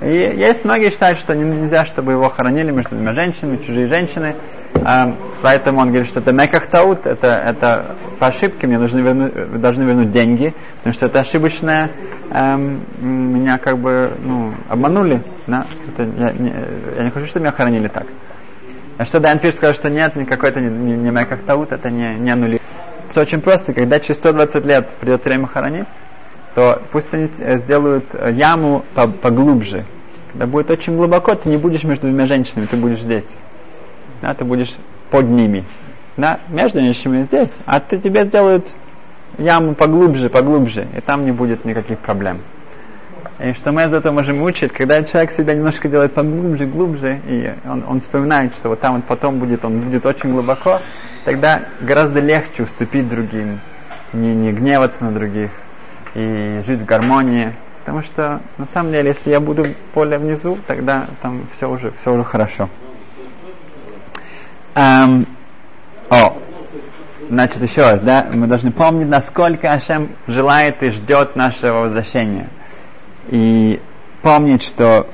И 0.01 0.11
есть 0.11 0.65
многие 0.65 0.91
считают, 0.91 1.19
что 1.19 1.35
нельзя, 1.35 1.85
чтобы 1.85 2.13
его 2.13 2.29
хоронили 2.29 2.71
между 2.71 2.91
двумя 2.91 3.13
женщинами, 3.13 3.57
чужие 3.57 3.89
женщины. 3.89 4.37
А, 4.85 5.13
поэтому 5.43 5.81
он 5.81 5.89
говорит, 5.89 6.07
что 6.07 6.21
это 6.21 6.33
меках 6.33 6.69
таут, 6.69 7.05
это, 7.05 7.27
это 7.27 7.97
по 8.21 8.29
ошибке, 8.29 8.69
мне 8.69 8.79
нужны 8.79 9.01
вернуть, 9.01 9.61
должны 9.61 9.83
вернуть 9.85 10.11
деньги, 10.13 10.55
потому 10.79 10.93
что 10.93 11.07
это 11.07 11.21
ошибочное, 11.21 11.91
эм, 12.31 12.85
меня 13.01 13.59
как 13.59 13.79
бы 13.79 14.13
ну, 14.23 14.55
обманули. 14.69 15.25
Да? 15.49 15.67
Это, 15.89 16.05
я, 16.05 16.33
не, 16.33 16.55
я 16.97 17.05
не 17.05 17.11
хочу, 17.11 17.27
чтобы 17.27 17.45
меня 17.47 17.53
хоронили 17.53 17.89
так. 17.89 18.07
А 18.99 19.05
что 19.05 19.19
Дайан 19.19 19.39
Фиш 19.39 19.55
сказал, 19.55 19.75
что 19.75 19.91
нет, 19.91 20.15
никакой 20.15 20.51
это 20.51 20.61
не, 20.61 20.69
не, 20.69 20.97
не 20.97 21.11
меках 21.11 21.43
таут, 21.43 21.73
это 21.73 21.91
не, 21.91 22.19
не 22.19 22.31
аннули. 22.31 22.61
Это 23.11 23.21
очень 23.21 23.41
просто, 23.41 23.73
когда 23.73 23.99
через 23.99 24.17
120 24.17 24.65
лет 24.65 24.91
придет 25.01 25.25
время 25.25 25.47
хоронить, 25.47 25.89
то 26.59 26.83
пусть 26.91 27.15
они 27.15 27.31
сделают 27.59 28.07
э, 28.15 28.33
яму 28.33 28.85
поглубже. 29.23 29.87
Когда 30.33 30.49
будет 30.49 30.73
очень 30.73 30.97
глубоко, 30.97 31.37
ты 31.37 31.49
не 31.49 31.57
будешь 31.57 31.85
между 31.85 32.09
двумя 32.09 32.27
женщинами, 32.27 32.67
ты 32.67 32.77
будешь 32.77 32.99
здесь. 32.99 33.29
Да, 34.21 34.35
ты 34.35 34.45
будешь 34.45 34.75
под 35.13 35.29
ними. 35.29 35.65
Да, 36.17 36.41
между 36.49 36.81
женщинами 36.81 37.23
здесь, 37.23 37.57
а 37.65 37.79
ты 37.79 37.99
тебе 37.99 38.25
сделают 38.25 38.67
яму 39.39 39.77
поглубже, 39.77 40.31
поглубже, 40.31 40.89
и 40.97 41.01
там 41.01 41.25
не 41.27 41.31
будет 41.31 41.65
никаких 41.65 42.01
проблем. 42.01 42.41
И 43.39 43.53
что 43.53 43.71
мы 43.71 43.85
из 43.85 43.95
этого 43.95 44.13
можем 44.13 44.43
учить, 44.43 44.73
когда 44.73 45.05
человек 45.05 45.31
себя 45.31 45.55
немножко 45.55 45.89
делает 45.89 46.13
поглубже, 46.13 46.67
глубже, 46.67 47.21
и 47.25 47.55
он, 47.65 47.85
он 47.87 48.01
вспоминает, 48.01 48.53
что 48.55 48.71
вот 48.71 48.81
там 48.81 48.97
вот 48.97 49.05
потом 49.05 49.39
будет, 49.39 49.65
он 49.65 49.79
будет 49.79 50.05
очень 50.05 50.33
глубоко, 50.33 50.81
тогда 51.25 51.69
гораздо 51.81 52.19
легче 52.19 52.65
уступить 52.65 53.09
другим, 53.09 53.61
не, 54.13 54.35
не 54.35 54.51
гневаться 54.51 55.05
на 55.05 55.13
других, 55.13 55.53
и 56.19 56.63
жить 56.65 56.81
в 56.81 56.85
гармонии. 56.85 57.55
Потому 57.81 58.03
что 58.03 58.43
на 58.59 58.67
самом 58.67 58.93
деле, 58.93 59.09
если 59.09 59.31
я 59.31 59.41
буду 59.41 59.65
более 59.95 60.19
внизу, 60.19 60.59
тогда 60.67 61.07
там 61.23 61.47
все 61.57 61.71
уже, 61.71 61.93
все 61.93 62.13
уже 62.13 62.25
хорошо. 62.25 62.69
Um, 64.75 65.27
о, 66.11 66.39
значит, 67.29 67.63
еще 67.63 67.81
раз, 67.83 68.01
да, 68.03 68.29
мы 68.33 68.47
должны 68.47 68.73
помнить, 68.73 69.09
насколько 69.09 69.73
Ашем 69.73 70.17
желает 70.27 70.83
и 70.83 70.91
ждет 70.91 71.35
нашего 71.35 71.81
возвращения. 71.85 72.49
И 73.29 73.81
помнить, 74.23 74.63
что 74.63 75.09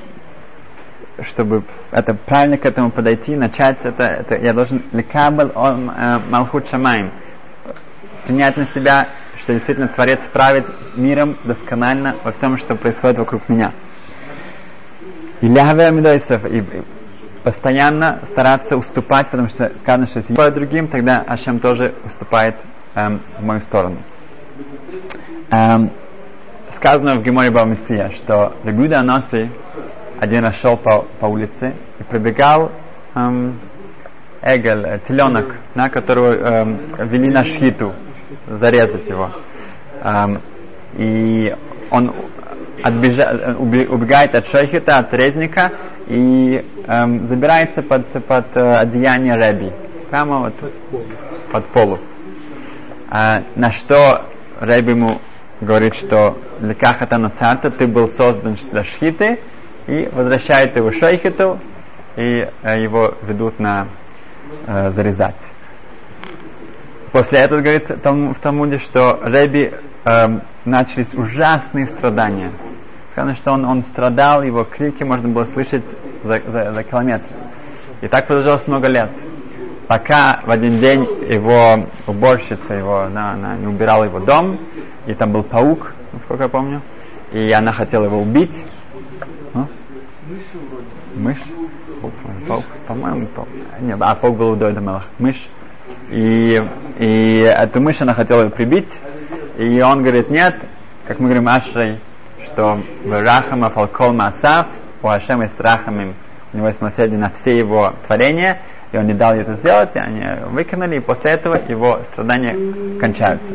чтобы 1.21 1.63
это 1.91 2.13
правильно 2.13 2.57
к 2.57 2.65
этому 2.65 2.91
подойти, 2.91 3.35
начать 3.35 3.85
это, 3.85 4.03
это 4.03 4.35
я 4.35 4.53
должен 4.53 4.83
лекабл 4.91 5.51
он 5.55 5.89
э, 5.89 6.19
малхут 6.29 6.67
шамаем, 6.67 7.13
принять 8.25 8.57
на 8.57 8.65
себя, 8.65 9.07
что 9.37 9.53
действительно 9.53 9.87
Творец 9.87 10.21
правит 10.31 10.65
миром 10.95 11.37
досконально 11.43 12.15
во 12.23 12.31
всем, 12.31 12.57
что 12.57 12.75
происходит 12.75 13.17
вокруг 13.17 13.47
меня. 13.49 13.73
И 15.41 15.47
амидойсов, 15.47 16.45
и 16.45 16.63
постоянно 17.43 18.21
стараться 18.25 18.75
уступать, 18.75 19.29
потому 19.29 19.49
что 19.49 19.71
сказано, 19.77 20.07
что 20.07 20.17
если 20.17 20.35
я 20.35 20.49
другим, 20.49 20.87
тогда 20.87 21.17
Ашем 21.27 21.59
тоже 21.59 21.93
уступает 22.03 22.55
эм, 22.95 23.21
в 23.37 23.43
мою 23.43 23.59
сторону. 23.59 24.01
Эм, 25.51 25.91
сказано 26.71 27.19
в 27.19 27.23
Геморе 27.23 27.51
Бамиция, 27.51 28.09
что 28.09 28.55
Регуда 28.63 28.99
Анаси 28.99 29.51
один 30.19 30.43
раз 30.43 30.59
шел 30.59 30.75
по, 30.77 31.05
по 31.19 31.27
улице 31.27 31.75
и 31.99 32.03
пробегал 32.03 32.71
эм, 33.13 33.59
эгель, 34.41 34.85
э, 34.85 34.99
теленок, 35.07 35.55
на 35.75 35.89
которого 35.89 36.33
эм, 36.33 36.79
вели 37.09 37.31
на 37.31 37.43
шхиту, 37.43 37.93
зарезать 38.47 39.09
его. 39.09 39.31
Эм, 40.01 40.41
и 40.97 41.55
он 41.91 42.13
отбежа, 42.83 43.55
убегает 43.57 44.35
от 44.35 44.47
шейхита, 44.47 44.97
от 44.97 45.13
резника 45.13 45.71
и 46.07 46.65
эм, 46.87 47.25
забирается 47.25 47.81
под, 47.81 48.07
под 48.25 48.55
э, 48.55 48.75
одеяние 48.75 49.35
Реби. 49.35 49.71
Прямо 50.09 50.39
вот 50.39 50.53
под 51.51 51.65
полу. 51.67 51.99
А, 53.09 53.43
на 53.55 53.71
что 53.71 54.25
Реби 54.61 54.91
ему 54.91 55.19
говорит, 55.61 55.95
что 55.95 56.37
Лекахата 56.59 57.17
Нацарта, 57.17 57.71
ты 57.71 57.87
был 57.87 58.07
создан 58.09 58.57
для 58.71 58.83
шхиты, 58.83 59.39
и 59.87 60.09
возвращает 60.11 60.75
его 60.75 60.91
шейхету, 60.91 61.59
и 62.15 62.47
э, 62.63 62.81
его 62.81 63.15
ведут 63.23 63.59
на 63.59 63.87
э, 64.67 64.89
зарезать. 64.89 65.35
После 67.15 67.39
этого 67.39 67.61
говорит 67.61 67.89
в 67.89 68.39
Талмуде, 68.41 68.77
что 68.77 69.21
Реби 69.23 69.71
э, 70.03 70.39
начались 70.65 71.13
ужасные 71.13 71.85
страдания. 71.85 72.51
Сказано, 73.11 73.35
что 73.35 73.53
он, 73.53 73.63
он 73.63 73.83
страдал, 73.83 74.43
его 74.43 74.65
крики 74.65 75.03
можно 75.03 75.29
было 75.29 75.45
слышать 75.45 75.85
за, 76.25 76.41
за, 76.45 76.73
за 76.73 76.83
километр. 76.83 77.23
И 78.01 78.09
так 78.09 78.27
продолжалось 78.27 78.67
много 78.67 78.89
лет. 78.89 79.11
Пока 79.87 80.41
в 80.45 80.51
один 80.51 80.81
день 80.81 81.03
его 81.31 81.87
уборщица 82.05 82.73
его, 82.73 83.03
она, 83.03 83.31
она 83.31 83.55
не 83.55 83.67
убирала 83.67 84.03
его 84.03 84.19
дом, 84.19 84.59
и 85.05 85.13
там 85.13 85.31
был 85.31 85.43
паук, 85.43 85.93
насколько 86.11 86.43
я 86.43 86.49
помню, 86.49 86.81
и 87.31 87.49
она 87.53 87.71
хотела 87.71 88.03
его 88.03 88.19
убить, 88.19 88.61
Мышь? 91.15 91.41
Паук? 92.45 92.65
По-моему, 92.87 93.27
паук. 93.27 93.47
Нет, 93.79 93.97
а 94.01 94.15
паук 94.15 94.37
был 94.37 94.49
у 94.49 94.55
Дойда 94.57 94.81
Мелах. 94.81 95.05
Мышь. 95.17 95.47
И, 96.09 96.61
и 96.99 97.39
эту 97.47 97.81
мышь 97.81 98.01
она 98.01 98.13
хотела 98.13 98.49
прибить. 98.49 98.91
И 99.57 99.81
он 99.81 100.01
говорит, 100.01 100.29
нет, 100.29 100.55
как 101.07 101.19
мы 101.19 101.25
говорим 101.27 101.47
Ашрей, 101.47 101.99
что 102.43 102.79
в 103.03 103.09
Рахама 103.09 103.69
Фалкол 103.69 104.13
Масав, 104.13 104.67
у 105.01 105.07
Ашема 105.07 105.43
есть 105.43 105.59
Рахамим, 105.59 106.15
у 106.53 106.57
него 106.57 106.67
есть 106.67 106.81
наследие 106.81 107.17
на 107.17 107.29
все 107.31 107.57
его 107.57 107.93
творения, 108.07 108.61
и 108.91 108.97
он 108.97 109.05
не 109.05 109.13
дал 109.13 109.33
ей 109.33 109.41
это 109.41 109.55
сделать, 109.55 109.95
и 109.95 109.99
они 109.99 110.23
выкинули, 110.51 110.97
и 110.97 110.99
после 110.99 111.31
этого 111.31 111.55
его 111.67 112.01
страдания 112.11 112.99
кончаются. 112.99 113.53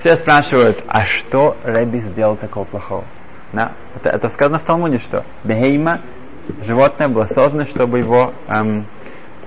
Все 0.00 0.16
спрашивают, 0.16 0.82
а 0.88 1.06
что 1.06 1.56
Рэби 1.64 1.98
сделал 1.98 2.36
такого 2.36 2.64
плохого? 2.64 3.04
Да? 3.52 3.72
Это, 3.94 4.10
это 4.10 4.28
сказано 4.28 4.58
в 4.58 4.64
Талмуде, 4.64 4.98
что 4.98 5.24
Бехейма, 5.44 6.00
животное 6.62 7.08
было 7.08 7.24
создано, 7.24 7.64
чтобы 7.64 7.98
его 7.98 8.32
эм, 8.48 8.86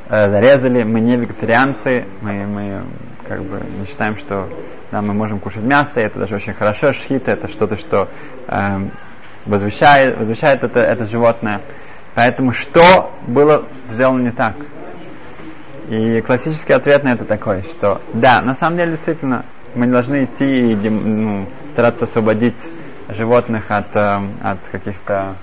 зарезали. 0.09 0.83
Мы 0.83 0.99
не 0.99 1.15
вегетарианцы, 1.15 2.05
мы, 2.21 2.45
мы 2.47 2.83
как 3.27 3.43
бы 3.43 3.61
не 3.79 3.85
считаем, 3.85 4.17
что 4.17 4.49
да, 4.91 5.01
мы 5.01 5.13
можем 5.13 5.39
кушать 5.39 5.63
мясо, 5.63 5.99
и 5.99 6.03
это 6.03 6.19
даже 6.19 6.35
очень 6.35 6.53
хорошо. 6.53 6.91
Шхита 6.91 7.31
это 7.31 7.47
что-то, 7.47 7.77
что 7.77 8.09
эм, 8.47 8.91
возвещает, 9.45 10.17
возвещает 10.17 10.63
это, 10.63 10.79
это 10.79 11.05
животное. 11.05 11.61
Поэтому 12.15 12.53
что 12.53 13.13
было 13.27 13.67
сделано 13.91 14.23
не 14.23 14.31
так? 14.31 14.55
И 15.89 16.21
классический 16.21 16.73
ответ 16.73 17.03
на 17.03 17.13
это 17.13 17.25
такой, 17.25 17.63
что 17.63 18.01
да, 18.13 18.41
на 18.41 18.53
самом 18.55 18.77
деле 18.77 18.91
действительно 18.91 19.45
мы 19.75 19.87
должны 19.87 20.25
идти 20.25 20.73
и 20.73 20.89
ну, 20.89 21.47
стараться 21.73 22.05
освободить 22.05 22.57
животных 23.09 23.69
от, 23.69 23.95
э, 23.95 24.19
от 24.41 24.59
каких-то 24.71 25.35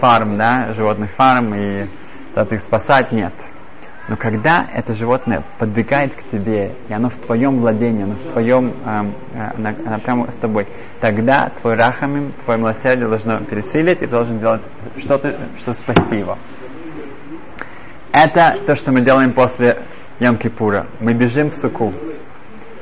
фарм, 0.00 0.36
да, 0.38 0.72
животных 0.74 1.10
фарм 1.12 1.54
и 1.54 1.88
их 2.50 2.60
спасать, 2.60 3.12
нет. 3.12 3.32
Но 4.08 4.16
когда 4.16 4.68
это 4.72 4.94
животное 4.94 5.42
подбегает 5.58 6.14
к 6.14 6.22
тебе, 6.30 6.76
и 6.88 6.92
оно 6.92 7.08
в 7.08 7.16
твоем 7.16 7.58
владении, 7.58 8.04
оно 8.04 8.14
в 8.14 8.32
твоем, 8.32 8.68
э, 8.84 9.12
э, 9.34 9.50
оно, 9.56 9.68
оно 9.84 9.98
прямо 9.98 10.30
с 10.30 10.36
тобой, 10.36 10.68
тогда 11.00 11.50
твой 11.60 11.74
рахамим, 11.74 12.32
твое 12.44 12.60
милосердие 12.60 13.08
должно 13.08 13.40
пересилить, 13.40 14.02
и 14.02 14.06
должен 14.06 14.38
делать 14.38 14.62
что-то, 14.98 15.36
чтобы 15.56 15.74
спасти 15.74 16.18
его. 16.18 16.38
Это 18.12 18.56
то, 18.64 18.76
что 18.76 18.92
мы 18.92 19.00
делаем 19.00 19.32
после 19.32 19.82
Йом-Кипура. 20.20 20.86
Мы 21.00 21.12
бежим 21.12 21.50
в 21.50 21.56
суку. 21.56 21.92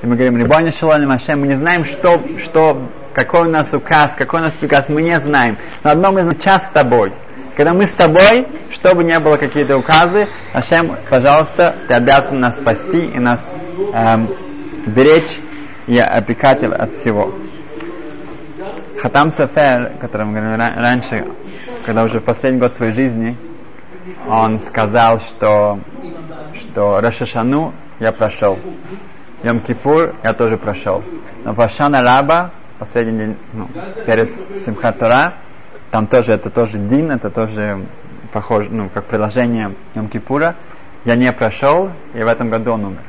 И 0.02 0.06
мы 0.06 0.16
говорим, 0.16 0.36
Рибоня 0.36 0.70
Шалом 0.70 1.08
Машем, 1.08 1.40
мы 1.40 1.46
не 1.46 1.56
знаем, 1.56 1.86
что, 1.86 2.20
что 2.38 2.90
какой 3.14 3.48
у 3.48 3.50
нас 3.50 3.72
указ, 3.72 4.14
какой 4.16 4.40
у 4.40 4.42
нас 4.42 4.52
приказ, 4.52 4.90
мы 4.90 5.00
не 5.00 5.18
знаем. 5.18 5.56
Но 5.82 5.92
одно 5.92 6.12
мы 6.12 6.20
знаем, 6.20 6.38
час 6.38 6.66
с 6.66 6.70
тобой. 6.70 7.14
Когда 7.56 7.72
мы 7.72 7.86
с 7.86 7.92
тобой, 7.92 8.48
чтобы 8.70 9.04
не 9.04 9.18
было 9.20 9.36
какие-то 9.36 9.76
указы, 9.76 10.28
Ашем, 10.52 10.96
пожалуйста, 11.08 11.76
ты 11.86 11.94
обязан 11.94 12.40
нас 12.40 12.58
спасти 12.58 12.98
и 12.98 13.18
нас 13.18 13.44
эм, 13.92 14.28
беречь 14.86 15.40
и 15.86 15.96
опекать 15.98 16.64
от 16.64 16.92
всего. 16.92 17.32
Хатам 18.98 19.30
Сафер, 19.30 19.98
который 20.00 20.26
мы 20.26 20.32
говорили 20.32 20.56
раньше, 20.56 21.26
когда 21.86 22.02
уже 22.04 22.20
в 22.20 22.24
последний 22.24 22.58
год 22.58 22.74
своей 22.74 22.92
жизни, 22.92 23.36
он 24.28 24.58
сказал, 24.68 25.18
что, 25.18 25.78
что 26.54 27.00
Рашашану 27.00 27.72
я 28.00 28.10
прошел. 28.12 28.58
Йом-Кипур 29.42 30.16
я 30.24 30.32
тоже 30.32 30.56
прошел. 30.56 31.04
Но 31.44 31.52
Вашана 31.52 32.02
Раба 32.02 32.52
последний 32.78 33.18
день, 33.18 33.36
ну, 33.52 33.68
перед 34.06 34.62
Симхат 34.64 34.98
Тора, 34.98 35.34
там 35.94 36.08
тоже, 36.08 36.32
это 36.32 36.50
тоже 36.50 36.76
Дин, 36.76 37.12
это 37.12 37.30
тоже 37.30 37.86
похоже, 38.32 38.68
ну, 38.68 38.88
как 38.88 39.04
приложение 39.04 39.76
Йом 39.94 40.08
Кипура. 40.08 40.56
Я 41.04 41.14
не 41.14 41.30
прошел, 41.32 41.88
и 42.14 42.18
в 42.20 42.26
этом 42.26 42.50
году 42.50 42.72
он 42.72 42.84
умер. 42.86 43.02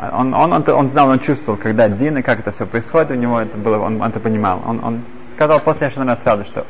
Он, 0.00 0.32
он, 0.32 0.50
он, 0.54 0.64
он 0.66 0.88
знал, 0.88 1.10
он 1.10 1.18
чувствовал, 1.18 1.58
когда 1.58 1.90
Дин 1.90 2.16
и 2.16 2.22
как 2.22 2.40
это 2.40 2.52
все 2.52 2.64
происходит, 2.64 3.10
у 3.10 3.16
него 3.16 3.38
это 3.38 3.58
было, 3.58 3.80
он, 3.80 4.00
он 4.00 4.08
это 4.08 4.18
понимал. 4.18 4.62
Он, 4.64 4.82
он 4.82 5.04
сказал 5.32 5.60
после 5.60 5.90
Шанара 5.90 6.16
сразу, 6.16 6.44
что 6.44 6.64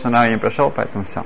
Шанара 0.00 0.26
я 0.26 0.34
не 0.34 0.38
прошел, 0.38 0.70
поэтому 0.70 1.02
все. 1.02 1.24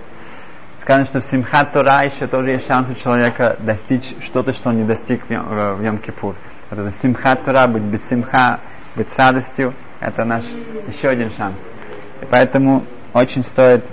Сказано, 0.79 1.05
что 1.05 1.20
в 1.20 1.25
Симхат 1.25 1.70
Тора 1.75 2.05
еще 2.05 2.27
тоже 2.27 2.53
есть 2.53 2.66
шанс 2.66 2.88
у 2.88 2.94
человека 2.94 3.59
достичь 3.61 4.14
что-то, 4.22 4.55
что 4.55 4.70
он 4.70 4.79
не 4.79 4.85
достиг 4.85 5.22
в, 5.27 5.29
в, 5.29 5.75
в 5.75 5.83
Йом 5.85 5.98
Кипур. 5.98 6.35
Это 6.70 6.90
Симхат 7.03 7.44
Тора, 7.44 7.66
быть 7.66 7.83
без 7.83 8.09
Симха, 8.09 8.61
быть 8.96 9.12
с 9.12 9.18
радостью, 9.18 9.75
это 10.01 10.25
наш 10.25 10.44
еще 10.88 11.09
один 11.09 11.29
шанс. 11.29 11.57
И 12.22 12.25
поэтому 12.31 12.87
очень 13.14 13.42
стоит. 13.42 13.85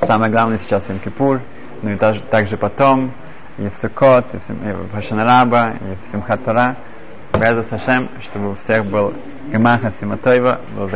Самое 0.00 0.30
главное 0.30 0.58
сейчас 0.58 0.88
Йом-Кипур, 0.88 1.40
ну 1.82 1.90
и 1.90 1.96
также, 1.96 2.20
также 2.22 2.56
потом, 2.56 3.14
и 3.58 3.68
в 3.68 3.74
Суккот, 3.74 4.26
и 4.34 4.38
в 4.38 4.92
Хашанараба, 4.92 5.76
и 5.80 6.06
в 6.06 6.10
Симхатара. 6.10 6.76
Газа 7.32 7.62
Сашем, 7.64 8.10
чтобы 8.22 8.52
у 8.52 8.54
всех 8.54 8.86
был 8.86 9.12
Гамаха 9.52 9.90
Симатоева, 9.90 10.60
было 10.74 10.88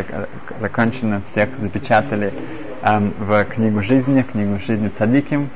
закончено, 0.59 1.21
всех 1.23 1.51
запечатали 1.59 2.33
эм, 2.83 3.15
в 3.19 3.45
книгу 3.45 3.83
жизни, 3.83 4.23
книгу 4.23 4.59
жизни 4.59 4.89
Цадиким. 4.89 5.51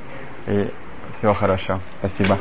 И 0.47 0.71
всего 1.19 1.33
хорошего. 1.33 1.81
Спасибо. 2.01 2.39